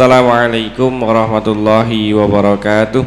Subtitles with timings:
[0.00, 3.04] Assalamualaikum warahmatullahi wabarakatuh.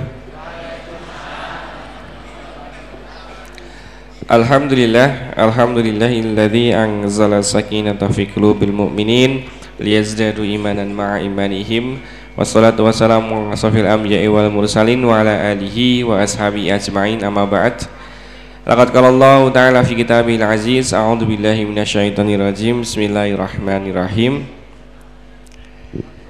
[4.29, 9.41] Alhamdulillah Alhamdulillahilladzi anzala sakinata fi qulubil mu'minin
[9.81, 11.97] liyazdadu imanan ma'a imanihim.
[12.37, 17.25] Wassalatu wassalamu ala asrafil anbiya'i wal mursalin wa ala alihi wa ashabi ajma'in.
[17.25, 17.89] Amma ba'd.
[18.69, 20.93] Laqad qala Allah ta'ala fi kitabil aziz.
[20.93, 24.61] A'udzu billahi minasyaitonir rajim Bismillahirrahmanirrahim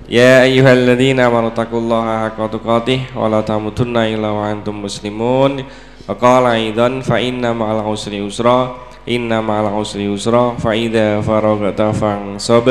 [0.04, 5.64] Ya ayyuhalladzina amanu taqullaha haqqa tuqatih wa la tamutunna illa wa antum muslimun.
[6.04, 8.76] Wa qala aidan fa inna ma'al usri usra
[9.08, 12.68] inna ma'al usri usra fa idza faraghta fansab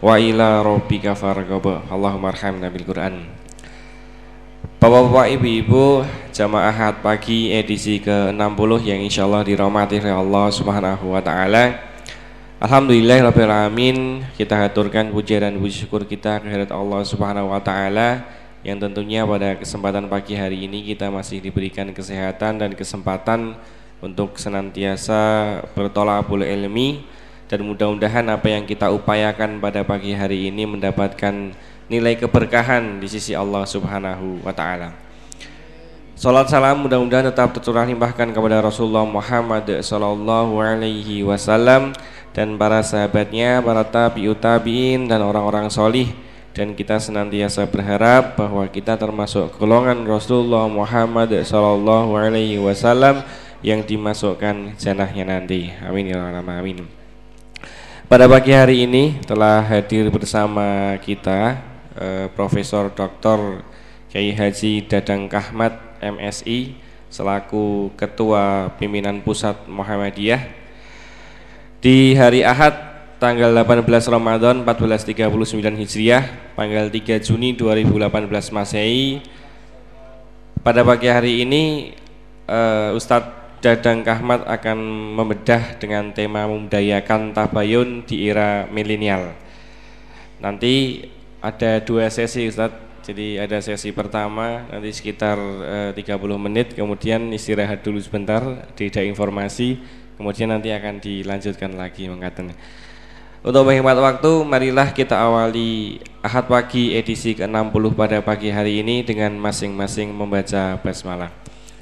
[0.00, 1.84] wa ila rabbika farghab.
[1.92, 3.28] Allahumma arhamna bil Qur'an.
[4.80, 6.00] Bapak-bapak, ibu-ibu,
[6.32, 11.89] jamaah ahad pagi edisi ke-60 yang insyaallah dirahmati oleh Allah Subhanahu wa taala.
[12.60, 18.20] Alhamdulillahirrahmanirrahim Kita haturkan puja dan puji syukur kita kehadirat Allah subhanahu wa ta'ala
[18.60, 23.56] Yang tentunya pada kesempatan pagi hari ini kita masih diberikan kesehatan dan kesempatan
[24.04, 27.00] Untuk senantiasa bertolakul ilmi
[27.48, 31.56] Dan mudah-mudahan apa yang kita upayakan pada pagi hari ini Mendapatkan
[31.88, 34.92] nilai keberkahan di sisi Allah subhanahu wa ta'ala.
[36.20, 41.96] Salat salam mudah-mudahan tetap tercurah limpahkan kepada Rasulullah Muhammad sallallahu alaihi wasallam
[42.30, 46.10] dan para sahabatnya, para tabi'ut tabi'in dan orang-orang solih
[46.50, 53.22] dan kita senantiasa berharap bahwa kita termasuk golongan Rasulullah Muhammad Sallallahu Alaihi Wasallam
[53.62, 55.70] yang dimasukkan janahnya nanti.
[55.84, 56.86] Amin ya rabbal alamin.
[58.10, 61.62] Pada pagi hari ini telah hadir bersama kita
[61.94, 63.62] eh, Profesor Dr.
[64.10, 66.74] Kiai Haji Dadang Kahmat MSI
[67.06, 70.59] selaku Ketua Pimpinan Pusat Muhammadiyah
[71.80, 72.76] di hari Ahad
[73.16, 79.24] tanggal 18 Ramadan 1439 Hijriah tanggal 3 Juni 2018 Masehi.
[80.60, 81.96] Pada pagi hari ini
[82.44, 84.76] uh, Ustadz Dadang Kahmat akan
[85.16, 89.32] membedah dengan tema memdayakan tabayun di era milenial.
[90.36, 91.08] Nanti
[91.40, 92.92] ada dua sesi Ustadz.
[93.00, 95.96] Jadi ada sesi pertama nanti sekitar uh, 30
[96.36, 96.76] menit.
[96.76, 99.80] Kemudian istirahat dulu sebentar tidak informasi
[100.20, 102.52] kemudian nanti akan dilanjutkan lagi mengatakan
[103.40, 109.32] untuk menghemat waktu marilah kita awali Ahad pagi edisi ke-60 pada pagi hari ini dengan
[109.40, 111.32] masing-masing membaca basmalah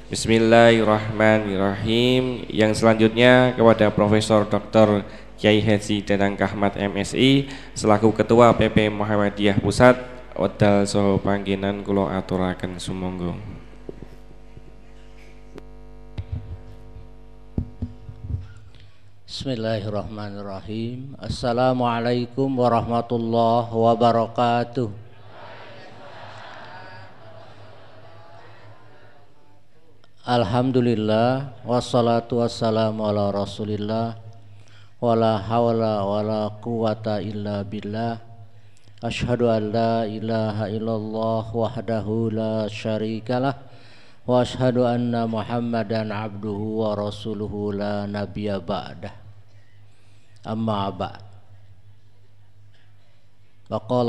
[0.09, 2.49] Bismillahirrahmanirrahim.
[2.49, 5.05] Yang selanjutnya kepada Profesor Dr.
[5.37, 7.45] Kiai Haji Danang Kahmat MSI
[7.77, 10.01] selaku Ketua PP Muhammadiyah Pusat
[10.33, 13.58] Wadal Soho Pangginan Kulo Aturaken Sumonggo
[19.29, 21.13] Bismillahirrahmanirrahim.
[21.21, 24.89] Assalamualaikum warahmatullahi wabarakatuh.
[30.25, 34.17] Alhamdulillah Wassalatu wassalamu ala rasulillah
[34.97, 38.17] Wala hawla wala quwata illa billah.
[39.05, 43.61] Ashadu an la ilaha illallah wahdahu la syarikalah
[44.25, 49.18] Wa ashadu anna muhammadan abduhu wa rasuluhu la nabiya ba'dah
[50.39, 50.87] Amma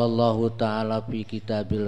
[0.08, 1.26] Allah Ta'ala fi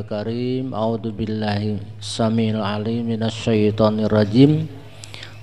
[0.04, 4.66] karim A'udhu billahi samil alim minasyaitonir rajim.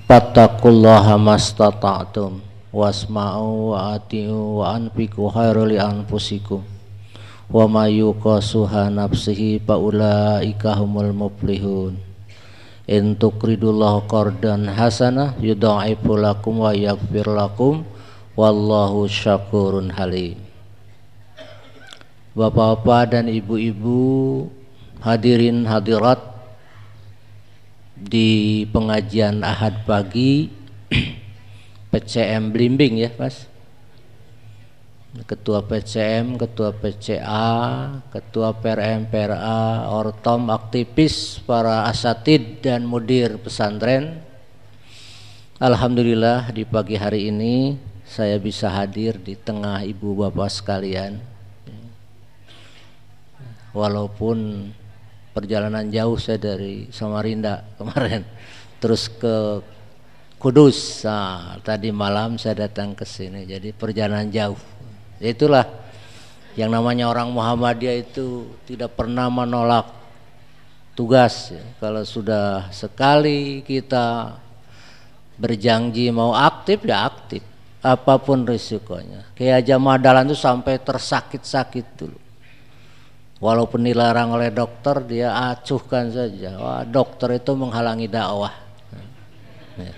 [0.04, 4.78] Fattakullaha mastata'tum Wasma'u wa ati'u wa
[5.82, 6.62] anfusikum.
[7.50, 11.98] Wa ma yuqasuha nafsihi ulaika humul muflihun.
[12.86, 13.18] In
[16.14, 17.88] lakum wa yaghfir lakum
[18.40, 20.40] Wallahu syakurun halim.
[22.32, 24.48] Bapak-bapak dan ibu-ibu
[25.04, 26.24] Hadirin hadirat
[28.00, 30.48] Di pengajian ahad pagi
[31.92, 33.44] PCM Blimbing ya mas.
[35.28, 37.52] Ketua PCM, Ketua PCA,
[38.08, 44.22] Ketua PRM, PRA, Ortom, aktivis, para asatid dan mudir pesantren.
[45.59, 51.22] Alhamdulillah di pagi hari ini saya bisa hadir di tengah ibu bapak sekalian.
[53.70, 54.66] Walaupun
[55.29, 58.26] perjalanan jauh saya dari Samarinda kemarin
[58.82, 59.61] terus ke
[60.41, 61.06] Kudus.
[61.06, 64.58] Nah, tadi malam saya datang ke sini jadi perjalanan jauh.
[65.22, 65.70] Itulah
[66.58, 69.85] yang namanya orang Muhammadiyah itu tidak pernah menolak
[70.97, 71.53] tugas.
[71.78, 74.34] Kalau sudah sekali kita
[75.38, 77.48] berjanji mau aktif ya aktif
[77.79, 79.31] apa pun risikonya.
[79.35, 82.20] Kayak aja Madalan itu sampai tersakit-sakit dulu.
[83.40, 88.52] walaupun dilarang oleh dokter dia acuhkan saja wah dokter itu menghalangi dakwah
[89.79, 89.91] ya.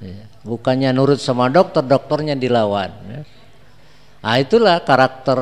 [0.00, 0.24] Ya.
[0.40, 3.20] bukannya nurut sama dokter dokternya dilawan ya.
[4.24, 5.38] nah itulah karakter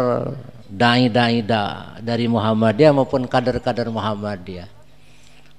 [0.67, 4.67] dai-dai da dari Muhammadiyah maupun kader-kader Muhammadiyah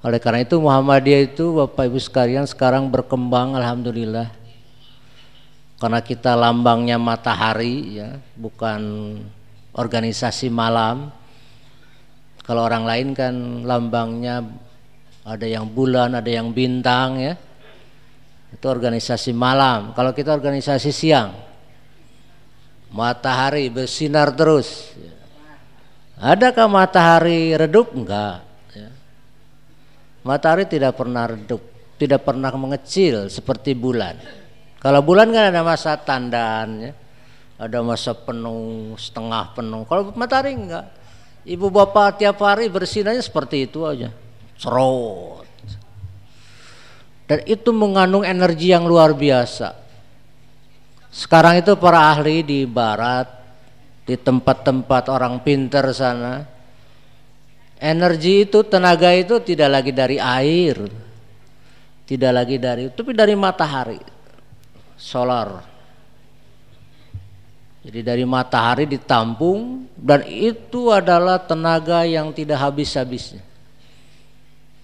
[0.04, 4.28] oleh karena itu Muhammadiyah itu Bapak Ibu sekalian sekarang berkembang Alhamdulillah
[5.76, 8.82] karena kita lambangnya matahari ya bukan
[9.76, 11.12] organisasi malam.
[12.46, 13.34] Kalau orang lain kan
[13.68, 14.46] lambangnya
[15.26, 17.34] ada yang bulan, ada yang bintang ya.
[18.56, 19.92] Itu organisasi malam.
[19.92, 21.36] Kalau kita organisasi siang.
[22.96, 24.96] Matahari bersinar terus.
[26.16, 27.92] Adakah matahari redup?
[27.92, 28.48] Enggak.
[28.72, 28.88] Ya.
[30.24, 31.60] Matahari tidak pernah redup,
[32.00, 34.45] tidak pernah mengecil seperti bulan.
[34.86, 36.94] Kalau bulan kan ada masa tandan ya
[37.56, 39.88] ada masa penuh, setengah penuh.
[39.88, 40.92] Kalau matahari enggak.
[41.46, 44.10] Ibu bapak tiap hari bersinarnya seperti itu aja.
[44.58, 45.46] Cerot.
[47.26, 49.78] Dan itu mengandung energi yang luar biasa.
[51.14, 53.30] Sekarang itu para ahli di barat,
[54.04, 56.44] di tempat-tempat orang pinter sana,
[57.80, 60.76] energi itu, tenaga itu tidak lagi dari air,
[62.04, 64.15] tidak lagi dari, tapi dari matahari,
[64.98, 65.64] solar.
[67.86, 73.46] Jadi dari matahari ditampung dan itu adalah tenaga yang tidak habis-habisnya.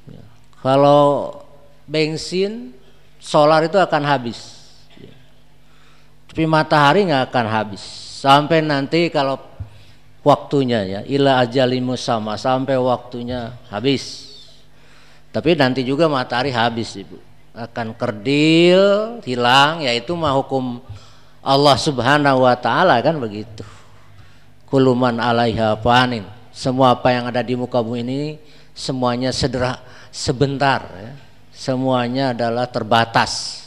[0.06, 0.22] Ya.
[0.62, 1.42] Kalau
[1.90, 2.78] bensin,
[3.18, 4.38] solar itu akan habis.
[5.02, 5.10] Ya.
[6.30, 7.82] Tapi matahari nggak akan habis.
[8.22, 9.42] Sampai nanti kalau
[10.22, 14.30] waktunya ya, ila ajalimu sama sampai waktunya habis.
[15.34, 17.18] Tapi nanti juga matahari habis ibu,
[17.52, 20.36] akan kerdil, hilang, yaitu mah
[21.42, 23.66] Allah Subhanahu wa taala kan begitu.
[24.72, 26.24] Kuluman alaiha panin.
[26.52, 28.22] Semua apa yang ada di muka bumi ini
[28.72, 29.80] semuanya sederah
[30.12, 31.12] sebentar ya.
[31.52, 33.64] Semuanya adalah terbatas.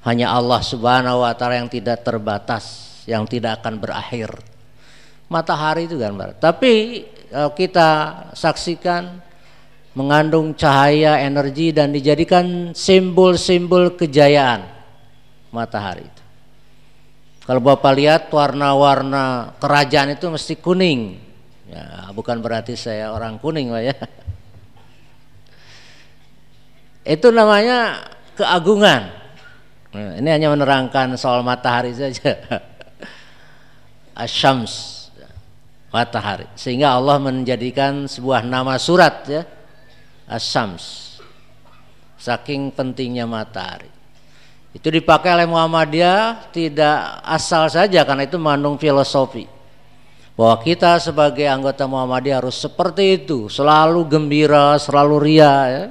[0.00, 4.32] Hanya Allah Subhanahu wa taala yang tidak terbatas, yang tidak akan berakhir.
[5.30, 7.90] Matahari itu kan, tapi kalau kita
[8.34, 9.22] saksikan
[9.94, 14.62] mengandung cahaya, energi dan dijadikan simbol-simbol kejayaan
[15.50, 16.22] matahari itu.
[17.42, 21.18] Kalau Bapak lihat warna-warna kerajaan itu mesti kuning.
[21.66, 23.96] Ya, bukan berarti saya orang kuning Pak ya.
[27.18, 28.06] Itu namanya
[28.38, 29.10] keagungan.
[29.90, 32.38] Nah, ini hanya menerangkan soal matahari saja.
[34.14, 35.00] Asyams
[35.90, 36.46] matahari.
[36.54, 39.42] Sehingga Allah menjadikan sebuah nama surat ya.
[40.30, 41.18] Asyams.
[42.14, 43.90] Saking pentingnya matahari.
[44.70, 49.50] Itu dipakai oleh Muhammadiyah tidak asal saja karena itu mengandung filosofi.
[50.38, 55.84] Bahwa kita sebagai anggota Muhammadiyah harus seperti itu, selalu gembira, selalu ria ya.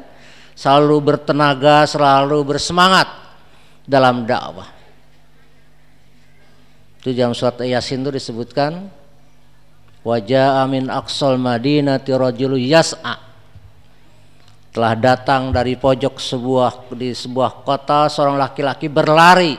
[0.55, 3.07] Selalu bertenaga, selalu bersemangat
[3.87, 4.67] dalam dakwah.
[6.99, 8.91] Itu jam surat Yasin itu disebutkan
[10.03, 13.28] wajah amin aksol madinati rajulu yas'a
[14.69, 19.57] telah datang dari pojok sebuah di sebuah kota seorang laki-laki berlari.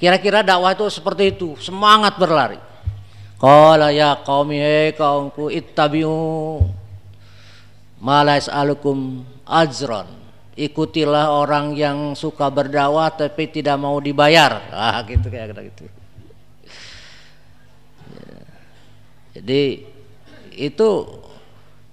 [0.00, 2.56] Kira-kira dakwah itu seperti itu, semangat berlari.
[3.36, 4.60] Qala ya qaumi
[4.96, 6.60] kaumku ittabi'u
[8.00, 10.08] malais alukum ajron.
[10.56, 14.64] Ikutilah orang yang suka berdakwah tapi tidak mau dibayar.
[14.72, 15.84] Ah gitu kayak gitu.
[19.36, 19.62] Jadi
[20.56, 20.88] itu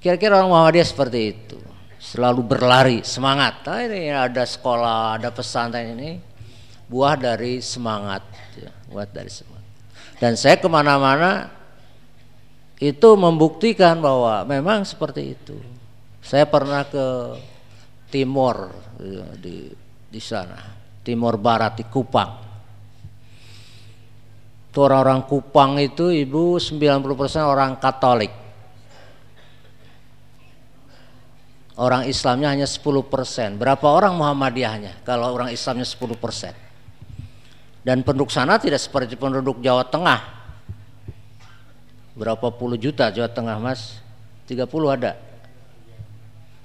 [0.04, 1.67] kira-kira orang Muhammadiyah seperti itu
[2.08, 3.68] selalu berlari semangat.
[3.68, 6.24] Nah, ini ada sekolah ada pesantren ini
[6.88, 8.24] buah dari semangat
[8.56, 9.68] ya, buat dari semangat.
[10.16, 11.52] Dan saya ke mana-mana
[12.80, 15.60] itu membuktikan bahwa memang seperti itu.
[16.24, 17.36] Saya pernah ke
[18.08, 18.72] timur
[19.04, 19.68] ya, di
[20.08, 20.60] di sana
[21.04, 22.32] timur barat di Kupang.
[24.72, 27.04] Itu orang-orang Kupang itu ibu 90%
[27.44, 28.47] orang Katolik
[31.78, 33.62] orang Islamnya hanya 10%.
[33.62, 37.86] Berapa orang Muhammadiyahnya kalau orang Islamnya 10%?
[37.86, 40.36] Dan penduduk sana tidak seperti penduduk Jawa Tengah.
[42.18, 44.02] Berapa puluh juta Jawa Tengah mas?
[44.50, 45.16] 30 ada.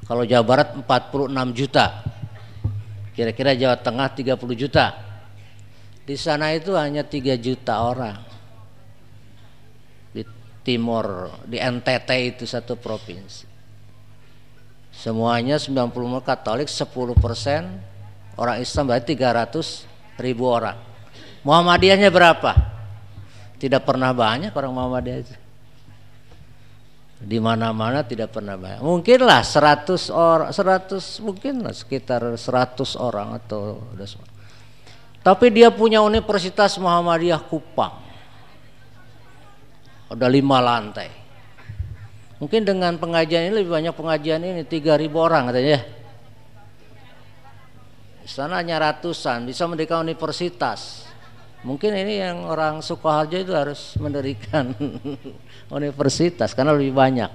[0.08, 2.02] Kalau Jawa Barat 46 juta.
[3.12, 4.96] Kira-kira Jawa Tengah 30 juta.
[6.02, 8.18] Di sana itu hanya 3 juta orang.
[10.10, 10.26] Di
[10.66, 13.51] timur, di NTT itu satu provinsi
[15.02, 15.90] semuanya 90
[16.22, 16.86] Katolik 10
[17.18, 17.82] persen
[18.38, 20.78] orang Islam berarti 300 ribu orang
[21.42, 22.54] Muhammadiyahnya berapa
[23.58, 25.34] tidak pernah banyak orang Muhammadiyah itu
[27.22, 28.82] di mana-mana tidak pernah banyak.
[28.82, 33.78] Mungkinlah 100 orang, 100 mungkin sekitar 100 orang atau
[35.22, 37.94] tapi dia punya Universitas Muhammadiyah Kupang.
[40.10, 41.21] Ada lima lantai.
[42.42, 45.78] Mungkin dengan pengajian ini lebih banyak pengajian ini 3000 orang katanya.
[48.18, 51.06] Di sana hanya ratusan, bisa mendirikan universitas.
[51.62, 54.74] Mungkin ini yang orang Sukoharjo itu harus mendirikan
[55.78, 57.30] universitas karena lebih banyak.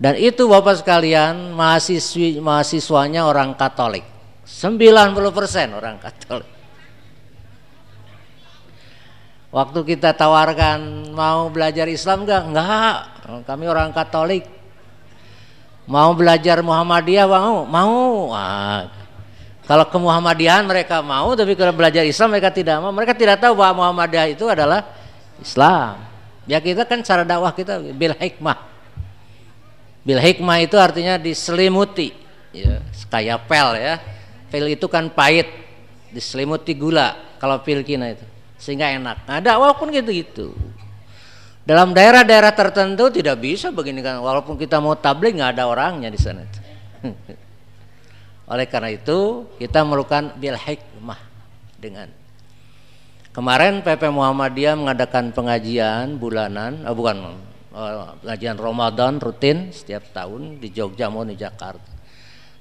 [0.00, 4.08] Dan itu Bapak sekalian mahasiswi mahasiswanya orang Katolik.
[4.48, 5.12] 90%
[5.76, 6.51] orang Katolik.
[9.52, 12.42] Waktu kita tawarkan mau belajar Islam enggak?
[12.48, 12.96] Enggak.
[13.44, 14.48] Kami orang Katolik.
[15.84, 17.68] Mau belajar Muhammadiyah mau?
[17.68, 18.32] Mau.
[18.32, 18.88] Nah,
[19.68, 22.96] kalau ke Muhammadiyahan mereka mau, tapi kalau belajar Islam mereka tidak mau.
[22.96, 24.88] Mereka tidak tahu bahwa Muhammadiyah itu adalah
[25.36, 26.00] Islam.
[26.48, 28.56] Ya kita kan cara dakwah kita bil hikmah.
[30.00, 32.16] Bil hikmah itu artinya diselimuti.
[32.56, 32.80] Ya,
[33.12, 34.00] kayak pel ya.
[34.48, 35.52] Pel itu kan pahit,
[36.08, 38.31] diselimuti gula kalau pil kina itu
[38.62, 39.26] sehingga enak.
[39.26, 40.54] Nah dakwah pun gitu-gitu.
[41.66, 46.18] Dalam daerah-daerah tertentu tidak bisa begini kan, walaupun kita mau tabligh nggak ada orangnya di
[46.18, 46.46] sana.
[48.52, 51.18] Oleh karena itu kita memerlukan bil hikmah
[51.78, 52.10] dengan
[53.34, 57.38] kemarin PP Muhammadiyah mengadakan pengajian bulanan, oh bukan
[57.74, 61.90] oh, pengajian Ramadan rutin setiap tahun di Jogja maupun di Jakarta.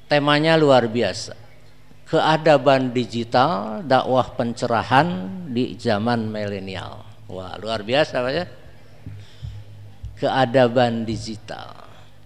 [0.06, 1.51] Temanya luar biasa
[2.12, 7.08] keadaban digital, dakwah pencerahan di zaman milenial.
[7.32, 8.46] Wah, luar biasa Pak ya.
[10.20, 11.72] Keadaban digital.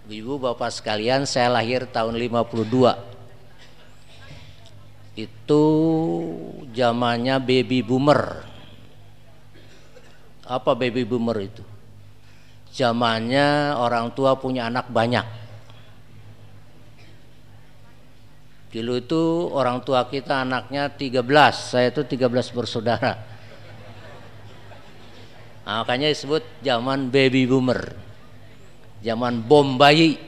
[0.09, 2.97] Ibu Bapak sekalian, saya lahir tahun 52.
[5.13, 5.63] Itu
[6.73, 8.41] zamannya baby boomer.
[10.49, 11.61] Apa baby boomer itu?
[12.73, 15.44] Zamannya orang tua punya anak banyak
[18.75, 19.23] Dulu itu
[19.55, 21.23] orang tua kita anaknya 13,
[21.55, 23.15] saya itu 13 bersaudara.
[25.63, 27.95] Nah, makanya disebut zaman baby boomer.
[28.99, 30.19] Zaman bom bayi.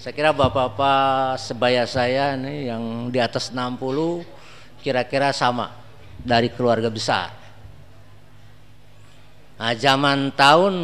[0.00, 4.24] Saya kira bapak-bapak sebaya saya nih yang di atas 60
[4.80, 5.76] kira-kira sama
[6.16, 7.28] dari keluarga besar.
[9.60, 10.74] Nah, zaman tahun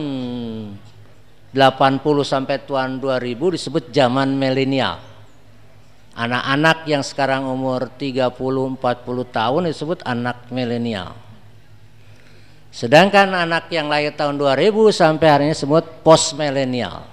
[1.56, 5.11] 80 sampai tahun 2000 disebut zaman milenial
[6.12, 8.76] Anak-anak yang sekarang umur 30-40
[9.32, 11.16] tahun disebut anak milenial.
[12.68, 17.08] Sedangkan anak yang lahir tahun 2000 sampai hari ini disebut post milenial.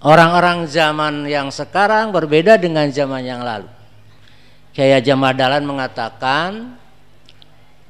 [0.00, 3.68] Orang-orang zaman yang sekarang berbeda dengan zaman yang lalu.
[4.72, 6.80] Kayak Jamadalan mengatakan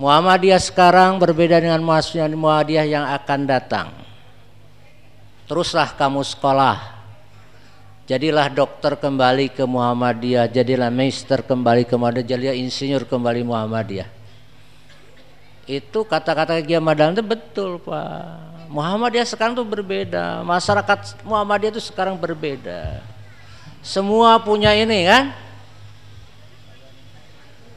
[0.03, 3.95] Muhammadiyah sekarang berbeda dengan Muhammadiyah yang akan datang.
[5.47, 7.00] Teruslah kamu sekolah
[8.11, 14.11] Jadilah dokter kembali ke Muhammadiyah, jadilah meister kembali ke Muhammadiyah, jadilah insinyur kembali Muhammadiyah.
[15.71, 18.67] Itu kata-kata Kiai Madalan itu betul Pak.
[18.67, 22.99] Muhammadiyah sekarang tuh berbeda, masyarakat Muhammadiyah itu sekarang berbeda.
[23.79, 25.31] Semua punya ini kan?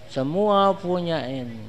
[0.09, 1.61] Semua punya ini.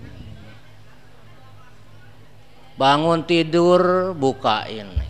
[2.80, 5.04] Bangun tidur buka ini.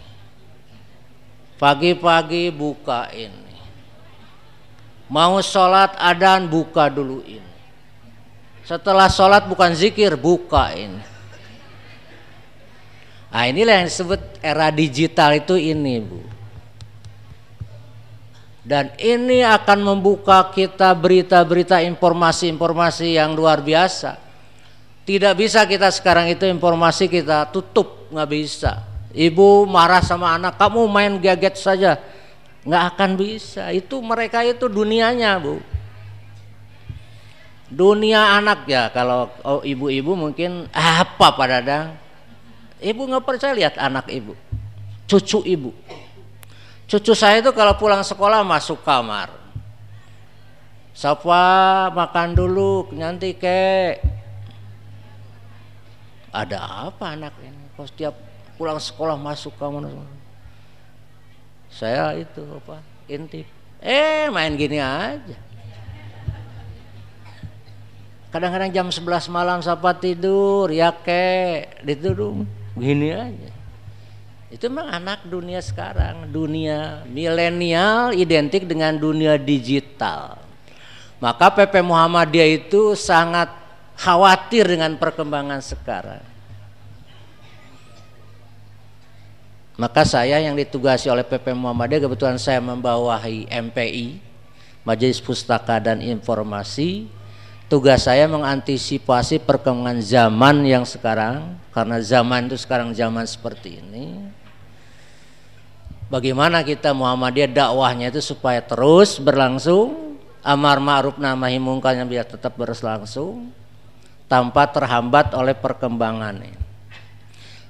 [1.55, 3.44] Pagi-pagi buka ini
[5.13, 7.53] Mau sholat adan buka dulu ini.
[8.65, 11.03] Setelah sholat bukan zikir buka ini.
[13.29, 16.23] Nah inilah yang disebut era digital itu ini bu.
[18.65, 24.17] Dan ini akan membuka kita berita-berita informasi-informasi yang luar biasa.
[25.05, 28.81] Tidak bisa kita sekarang itu informasi kita tutup, nggak bisa.
[29.13, 32.01] Ibu marah sama anak, kamu main gadget saja
[32.65, 33.71] nggak akan bisa.
[33.71, 35.61] Itu mereka itu dunianya bu.
[37.75, 41.97] Dunia anak ya kalau oh, ibu-ibu mungkin apa pada dadang
[42.85, 44.37] ibu nggak percaya lihat anak ibu.
[45.09, 45.73] Cucu ibu.
[46.85, 49.33] Cucu saya itu kalau pulang sekolah masuk kamar.
[50.95, 54.05] Sapa makan dulu nanti kek.
[56.31, 57.65] Ada apa anak ini?
[57.75, 58.15] Kok setiap
[58.55, 59.91] pulang sekolah masuk kamar
[61.75, 62.79] saya itu apa
[63.11, 63.47] intip
[63.83, 65.39] eh main gini aja.
[68.31, 72.43] Kadang-kadang jam 11 malam siapa tidur ya kek dituduh
[72.75, 73.51] gini aja.
[74.51, 80.39] Itu memang anak dunia sekarang dunia milenial identik dengan dunia digital.
[81.23, 83.51] Maka PP Muhammadiyah itu sangat
[83.95, 86.34] khawatir dengan perkembangan sekarang
[89.75, 94.23] Maka saya yang ditugasi oleh PP Muhammadiyah kebetulan saya membawahi MPI,
[94.87, 97.11] Majelis Pustaka dan Informasi.
[97.67, 104.31] Tugas saya mengantisipasi perkembangan zaman yang sekarang karena zaman itu sekarang zaman seperti ini.
[106.07, 110.15] Bagaimana kita Muhammadiyah dakwahnya itu supaya terus berlangsung,
[110.47, 113.51] amar ma'ruf nahi mungkarnya biar tetap berlangsung
[114.31, 116.74] tanpa terhambat oleh perkembangan ini.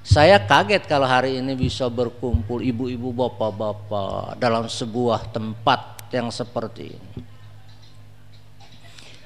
[0.05, 7.21] Saya kaget kalau hari ini bisa berkumpul ibu-ibu bapak-bapak dalam sebuah tempat yang seperti ini.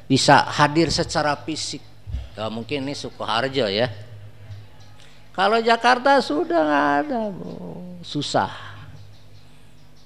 [0.07, 1.83] Bisa hadir secara fisik.
[2.31, 3.91] Ya, mungkin ini Sukoharjo ya.
[5.35, 7.51] Kalau Jakarta sudah nggak ada, Bu.
[7.99, 8.49] susah.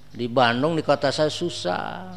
[0.09, 2.09] Di Bandung di kota saya susah.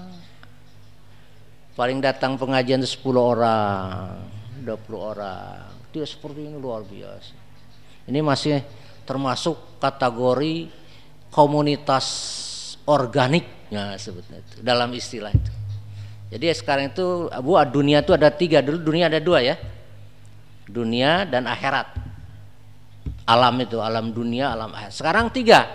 [1.76, 4.16] Paling datang pengajian 10 orang,
[4.64, 5.60] 20 orang.
[5.92, 7.45] Tidak seperti ini luar biasa.
[8.06, 8.62] Ini masih
[9.02, 10.70] termasuk kategori
[11.34, 12.06] komunitas
[12.86, 15.52] organiknya sebutnya itu dalam istilah itu.
[16.26, 18.58] Jadi sekarang itu Bu dunia itu ada tiga.
[18.62, 19.54] Dulu dunia ada dua ya.
[20.66, 21.94] Dunia dan akhirat.
[23.26, 24.94] Alam itu alam dunia alam akhirat.
[24.94, 25.66] Sekarang tiga.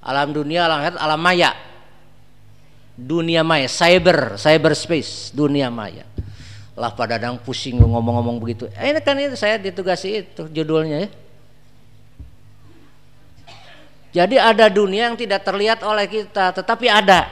[0.00, 1.52] Alam dunia alam akhirat alam maya.
[2.96, 6.08] Dunia maya cyber cyber space dunia maya.
[6.76, 8.64] Lah pada dang pusing ngomong-ngomong begitu.
[8.72, 11.10] Eh, ini kan itu saya ditugasi itu judulnya ya
[14.10, 17.30] jadi ada dunia yang tidak terlihat oleh kita, tetapi ada.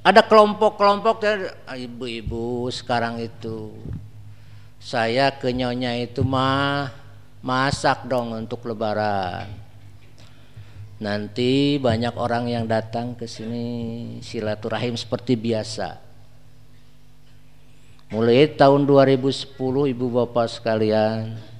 [0.00, 1.20] Ada kelompok-kelompok
[1.76, 3.76] ibu-ibu sekarang itu.
[4.82, 6.90] Saya ke nyonya itu mah
[7.44, 9.46] masak dong untuk lebaran.
[10.98, 16.00] Nanti banyak orang yang datang ke sini silaturahim seperti biasa.
[18.10, 19.54] Mulai tahun 2010
[19.92, 21.51] ibu bapak sekalian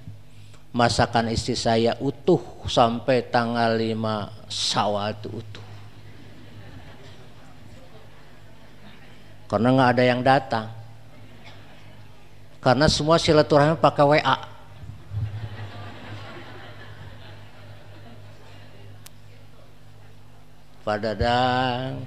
[0.73, 5.67] masakan istri saya utuh sampai tanggal 5 sawal itu utuh.
[9.53, 10.67] Karena nggak ada yang datang.
[12.65, 14.37] Karena semua silaturahmi pakai WA
[20.83, 20.99] Pak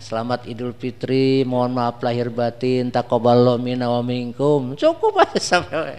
[0.03, 4.75] selamat Idul Fitri, mohon maaf lahir batin, takoballo minna wa minkum.
[4.75, 5.95] Cukup aja sampai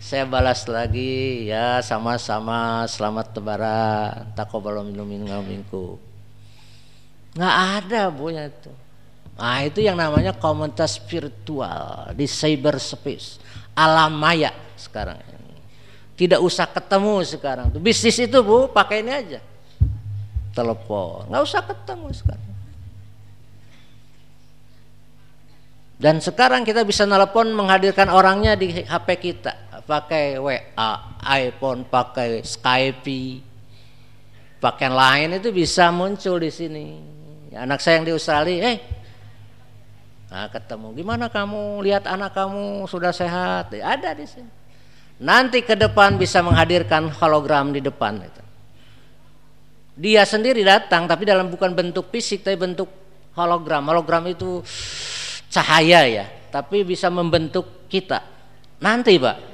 [0.00, 2.88] saya balas lagi ya sama-sama.
[2.88, 4.32] Selamat lebaran.
[4.32, 4.88] Takobalom
[5.44, 6.00] minku
[7.36, 8.72] nggak ada punya itu.
[9.38, 13.38] Nah itu yang namanya komunitas virtual di cyberspace
[13.76, 15.54] alam maya sekarang ini.
[16.18, 17.78] Tidak usah ketemu sekarang tuh.
[17.78, 19.40] Bisnis itu bu pakai ini aja.
[20.50, 21.30] Telepon.
[21.30, 22.48] Nggak usah ketemu sekarang.
[26.00, 33.42] Dan sekarang kita bisa telepon menghadirkan orangnya di HP kita pakai WA, iPhone, pakai Skype,
[34.62, 36.86] pakai lain itu bisa muncul di sini.
[37.50, 38.78] Anak saya yang di Australia, eh,
[40.30, 43.74] nah ketemu, gimana kamu lihat anak kamu sudah sehat?
[43.74, 44.46] Ya, ada di sini.
[45.18, 48.42] Nanti ke depan bisa menghadirkan hologram di depan itu.
[49.98, 52.86] Dia sendiri datang, tapi dalam bukan bentuk fisik, tapi bentuk
[53.34, 53.82] hologram.
[53.90, 54.62] Hologram itu
[55.50, 56.24] cahaya ya,
[56.54, 58.22] tapi bisa membentuk kita.
[58.80, 59.49] Nanti pak,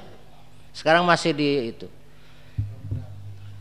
[0.77, 1.89] sekarang masih di itu.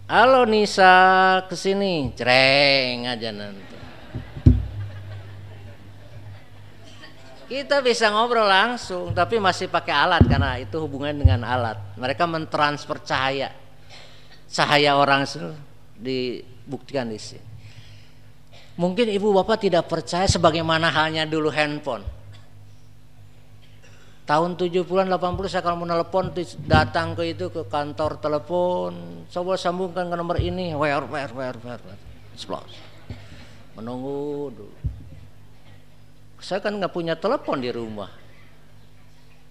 [0.06, 3.76] Halo Nisa ke sini, cereng aja nanti.
[7.46, 11.78] Kita bisa ngobrol langsung, tapi masih pakai alat karena itu hubungan dengan alat.
[11.96, 13.54] Mereka mentransfer cahaya,
[14.52, 15.24] cahaya orang
[15.96, 17.48] dibuktikan di sini.
[18.76, 22.04] Mungkin ibu bapak tidak percaya sebagaimana halnya dulu handphone
[24.26, 26.34] tahun 70-an 80 saya kalau mau telepon
[26.66, 29.24] datang ke itu ke kantor telepon.
[29.30, 32.02] Coba sambungkan ke nomor ini where where where where, where.
[33.78, 34.76] menunggu dulu.
[36.42, 38.10] Saya kan nggak punya telepon di rumah.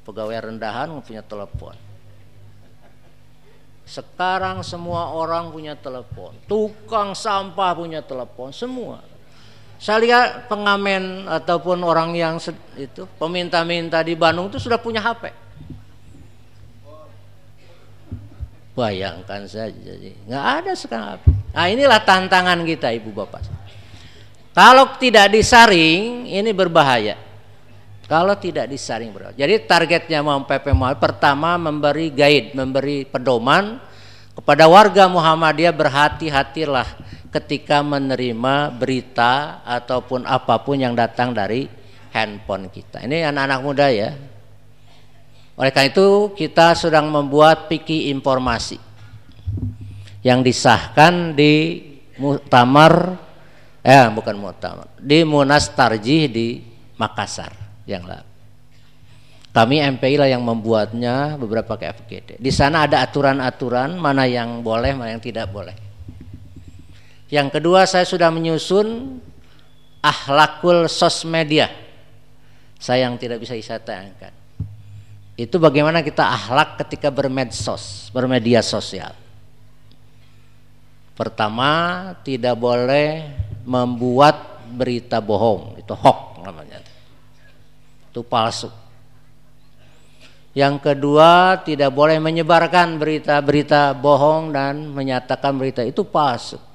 [0.05, 1.75] Pegawai rendahan nggak punya telepon.
[3.85, 6.35] Sekarang semua orang punya telepon.
[6.51, 9.14] Tukang sampah punya telepon semua
[9.85, 12.41] saya lihat pengamen ataupun orang yang
[12.73, 15.29] itu peminta-minta di Bandung itu sudah punya HP.
[18.73, 21.21] Bayangkan saja, jadi nggak ada sekarang.
[21.53, 23.45] Nah inilah tantangan kita ibu bapak.
[24.57, 27.21] Kalau tidak disaring ini berbahaya.
[28.09, 29.37] Kalau tidak disaring berbahaya.
[29.37, 33.77] Jadi targetnya mau PP pertama memberi guide, memberi pedoman
[34.33, 36.89] kepada warga Muhammadiyah berhati-hatilah
[37.35, 41.67] ketika menerima berita ataupun apa pun yang datang dari
[42.15, 43.03] handphone kita.
[43.03, 44.15] Ini anak-anak muda ya.
[45.59, 48.79] Oleh karena itu kita sedang membuat piki informasi.
[50.25, 51.85] yang disahkan di
[52.17, 53.21] muktamar
[53.85, 56.65] eh bukan muktamar di Munas Tarjih di
[56.97, 57.53] Makassar
[57.85, 58.25] yang lalu.
[59.53, 62.41] Kami MPI lah yang membuatnya beberapa ke FGD.
[62.41, 65.84] Di sana ada aturan-aturan mana yang boleh, mana yang tidak boleh.
[67.35, 69.19] Yang kedua saya sudah menyusun
[69.99, 71.67] ahlakul sosmedia.
[72.79, 74.31] Saya yang tidak bisa saya tayangkan.
[75.35, 79.11] Itu bagaimana kita ahlak ketika bermedsos, bermedia sosial.
[81.19, 83.27] Pertama, tidak boleh
[83.67, 86.79] membuat berita bohong, itu hoax namanya.
[88.15, 88.71] Itu palsu.
[90.55, 96.74] Yang kedua, tidak boleh menyebarkan berita-berita bohong dan menyatakan berita itu palsu.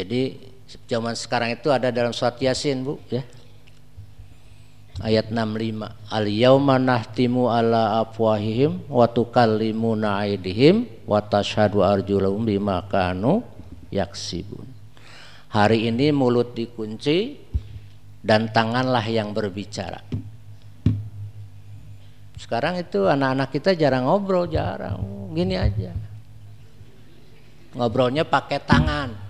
[0.00, 0.32] Jadi
[0.88, 3.20] zaman sekarang itu ada dalam surat Yasin, Bu, ya.
[5.00, 13.40] Ayat 65 al yauma nahtimu ala afwahihim wa tukallimuna aydihim wa tashhadu arjuluhum bima kanu
[13.88, 14.68] yaksibun.
[15.52, 17.40] Hari ini mulut dikunci
[18.20, 20.04] dan tanganlah yang berbicara.
[22.36, 25.00] Sekarang itu anak-anak kita jarang ngobrol jarang.
[25.32, 25.92] Gini aja.
[27.72, 29.29] Ngobrolnya pakai tangan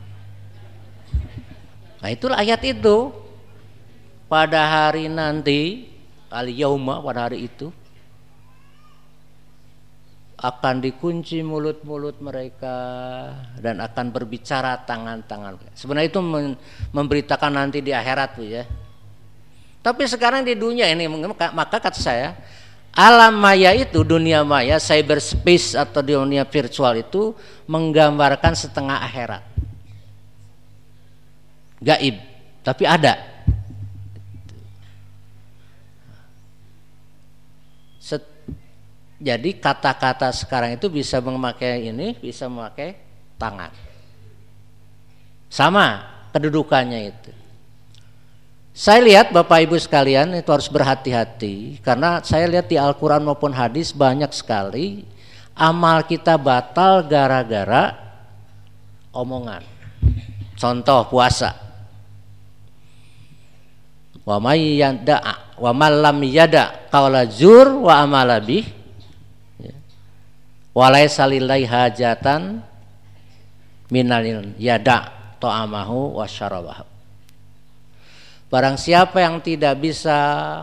[2.01, 3.13] nah itulah ayat itu
[4.27, 5.91] pada hari nanti
[6.33, 7.69] al yauma pada hari itu
[10.41, 12.77] akan dikunci mulut-mulut mereka
[13.61, 15.77] dan akan berbicara tangan-tangan.
[15.77, 16.21] Sebenarnya itu
[16.97, 18.65] memberitakan nanti di akhirat tuh ya.
[19.85, 21.05] Tapi sekarang di dunia ini
[21.53, 22.37] maka kata saya
[22.97, 27.37] alam maya itu dunia maya cyberspace atau dunia virtual itu
[27.69, 29.45] menggambarkan setengah akhirat.
[31.81, 32.17] Gaib,
[32.63, 33.31] tapi ada.
[39.21, 42.97] Jadi kata-kata sekarang itu bisa memakai ini, bisa memakai
[43.37, 43.69] tangan.
[45.53, 47.33] Sama kedudukannya itu.
[48.73, 53.93] Saya lihat Bapak Ibu sekalian itu harus berhati-hati karena saya lihat di Al-Qur'an maupun hadis
[53.93, 55.05] banyak sekali
[55.53, 57.93] amal kita batal gara-gara
[59.13, 59.61] omongan.
[60.57, 61.70] Contoh puasa.
[64.31, 65.19] Wa may yada
[65.59, 68.63] wa malam yada qawla zur wa amala bih.
[70.71, 72.63] Walai salilai hajatan
[73.91, 75.11] minalil yada
[75.43, 76.87] to'amahu wasyarabahu
[78.47, 80.19] Barang siapa yang tidak bisa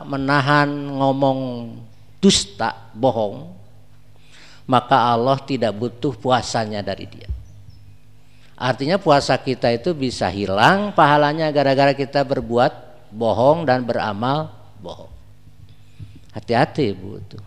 [0.08, 1.72] menahan ngomong
[2.24, 3.52] dusta, bohong,
[4.68, 7.28] maka Allah tidak butuh puasanya dari dia.
[8.60, 15.12] Artinya puasa kita itu bisa hilang pahalanya gara-gara kita berbuat bohong dan beramal bohong.
[16.34, 17.40] Hati-hati Bu itu.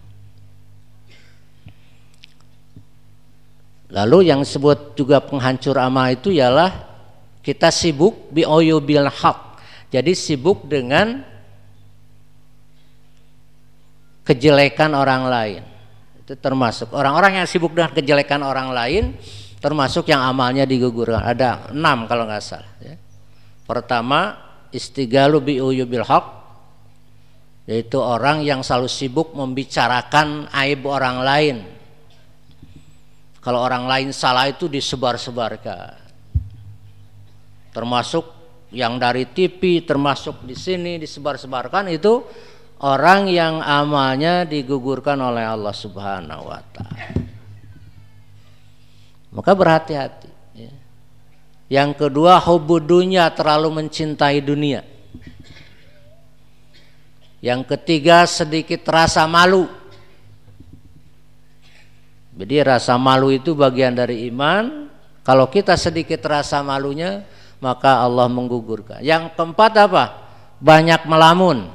[3.90, 6.70] Lalu yang disebut juga penghancur amal itu ialah
[7.42, 8.46] kita sibuk bi
[8.86, 9.38] bil haq.
[9.90, 11.26] Jadi sibuk dengan
[14.22, 15.62] kejelekan orang lain.
[16.22, 19.04] Itu termasuk orang-orang yang sibuk dengan kejelekan orang lain
[19.58, 21.26] termasuk yang amalnya digugurkan.
[21.26, 22.70] Ada enam kalau nggak salah.
[22.78, 22.94] Ya.
[23.66, 25.54] Pertama istigalu bi
[25.86, 26.26] bil haq
[27.68, 31.56] yaitu orang yang selalu sibuk membicarakan aib orang lain
[33.40, 35.96] kalau orang lain salah itu disebar-sebarkan.
[37.72, 38.24] Termasuk
[38.76, 42.20] yang dari TV, termasuk di sini disebar-sebarkan itu
[42.84, 47.16] orang yang amalnya digugurkan oleh Allah Subhanahu wa taala.
[49.32, 50.29] Maka berhati-hati.
[51.70, 54.82] Yang kedua hubudunya terlalu mencintai dunia.
[57.40, 59.80] Yang ketiga sedikit rasa malu
[62.40, 64.88] jadi rasa malu itu bagian dari iman.
[65.20, 67.20] Kalau kita sedikit rasa malunya,
[67.60, 69.04] maka Allah menggugurkan.
[69.04, 70.04] Yang keempat apa?
[70.56, 71.68] Banyak melamun.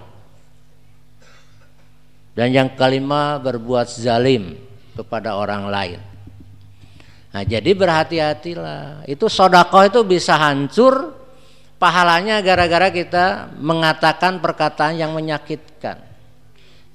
[2.34, 4.58] Dan yang kelima berbuat zalim
[4.98, 6.02] kepada orang lain.
[7.36, 9.04] Nah, jadi berhati-hatilah.
[9.12, 11.12] Itu sodako itu bisa hancur
[11.76, 16.00] pahalanya gara-gara kita mengatakan perkataan yang menyakitkan.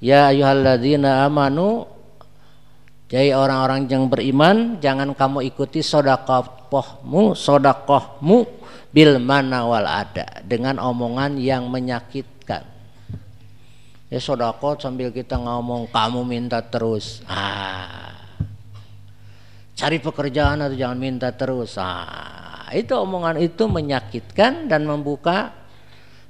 [0.00, 1.85] Ya ayuhalladzina amanu
[3.12, 8.48] jadi orang-orang yang beriman jangan kamu ikuti sodakohmu, sodakohmu
[8.96, 12.64] bil mana wal ada dengan omongan yang menyakitkan.
[14.09, 17.20] Ya sodakoh sambil kita ngomong kamu minta terus.
[17.29, 18.10] Ah,
[19.80, 21.80] cari pekerjaan atau jangan minta terus.
[21.80, 25.56] Ah, itu omongan itu menyakitkan dan membuka,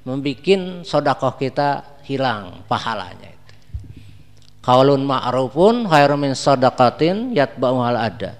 [0.07, 3.35] membuat sodakoh kita hilang pahalanya.
[4.63, 8.39] Kaulun ma'rufun khairum min sadaqatin yatba'uhal ada.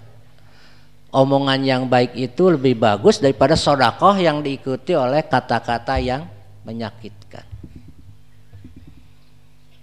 [1.12, 6.24] Omongan yang baik itu lebih bagus daripada sodakoh yang diikuti oleh kata-kata yang
[6.64, 7.44] menyakitkan.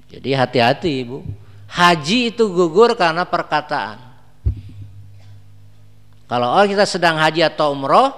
[0.08, 1.20] Jadi hati-hati ibu.
[1.68, 4.07] Haji itu gugur karena perkataan.
[6.28, 8.12] Kalau oh kita sedang haji atau umroh,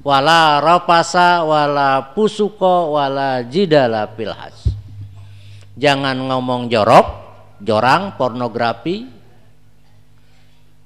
[0.00, 4.72] wala rapasa, wala pusuko, wala jidala pilhas.
[5.76, 7.06] Jangan ngomong jorok,
[7.60, 9.04] jorang, pornografi.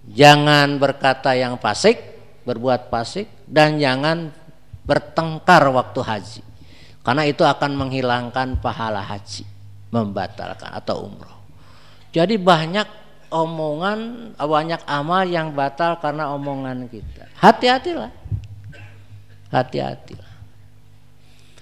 [0.09, 2.01] Jangan berkata yang fasik,
[2.43, 4.35] berbuat fasik dan jangan
[4.83, 6.43] bertengkar waktu haji.
[7.07, 9.47] Karena itu akan menghilangkan pahala haji,
[9.95, 11.39] membatalkan atau umroh.
[12.11, 12.89] Jadi banyak
[13.29, 17.29] omongan, banyak amal yang batal karena omongan kita.
[17.39, 18.11] Hati-hatilah.
[19.49, 20.29] Hati-hatilah.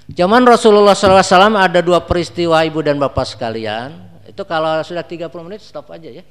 [0.07, 3.91] Zaman Rasulullah SAW ada dua peristiwa ibu dan bapak sekalian.
[4.27, 6.23] Itu kalau sudah 30 menit stop aja ya.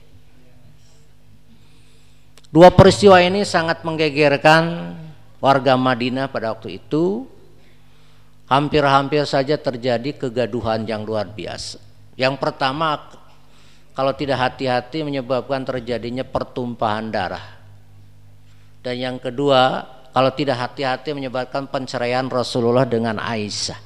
[2.47, 4.95] Dua peristiwa ini sangat menggegerkan
[5.43, 7.27] warga Madinah pada waktu itu.
[8.47, 11.81] Hampir-hampir saja terjadi kegaduhan yang luar biasa.
[12.15, 12.95] Yang pertama
[13.95, 17.55] kalau tidak hati-hati menyebabkan terjadinya pertumpahan darah.
[18.83, 23.79] Dan yang kedua kalau tidak hati-hati menyebabkan penceraian Rasulullah dengan Aisyah.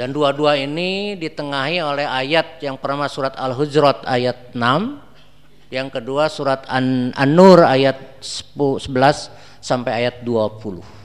[0.00, 6.64] Dan dua-dua ini ditengahi oleh ayat yang pertama surat Al-Hujurat ayat 6, yang kedua surat
[6.66, 8.88] An-Nur ayat 11
[9.60, 10.99] sampai ayat 20.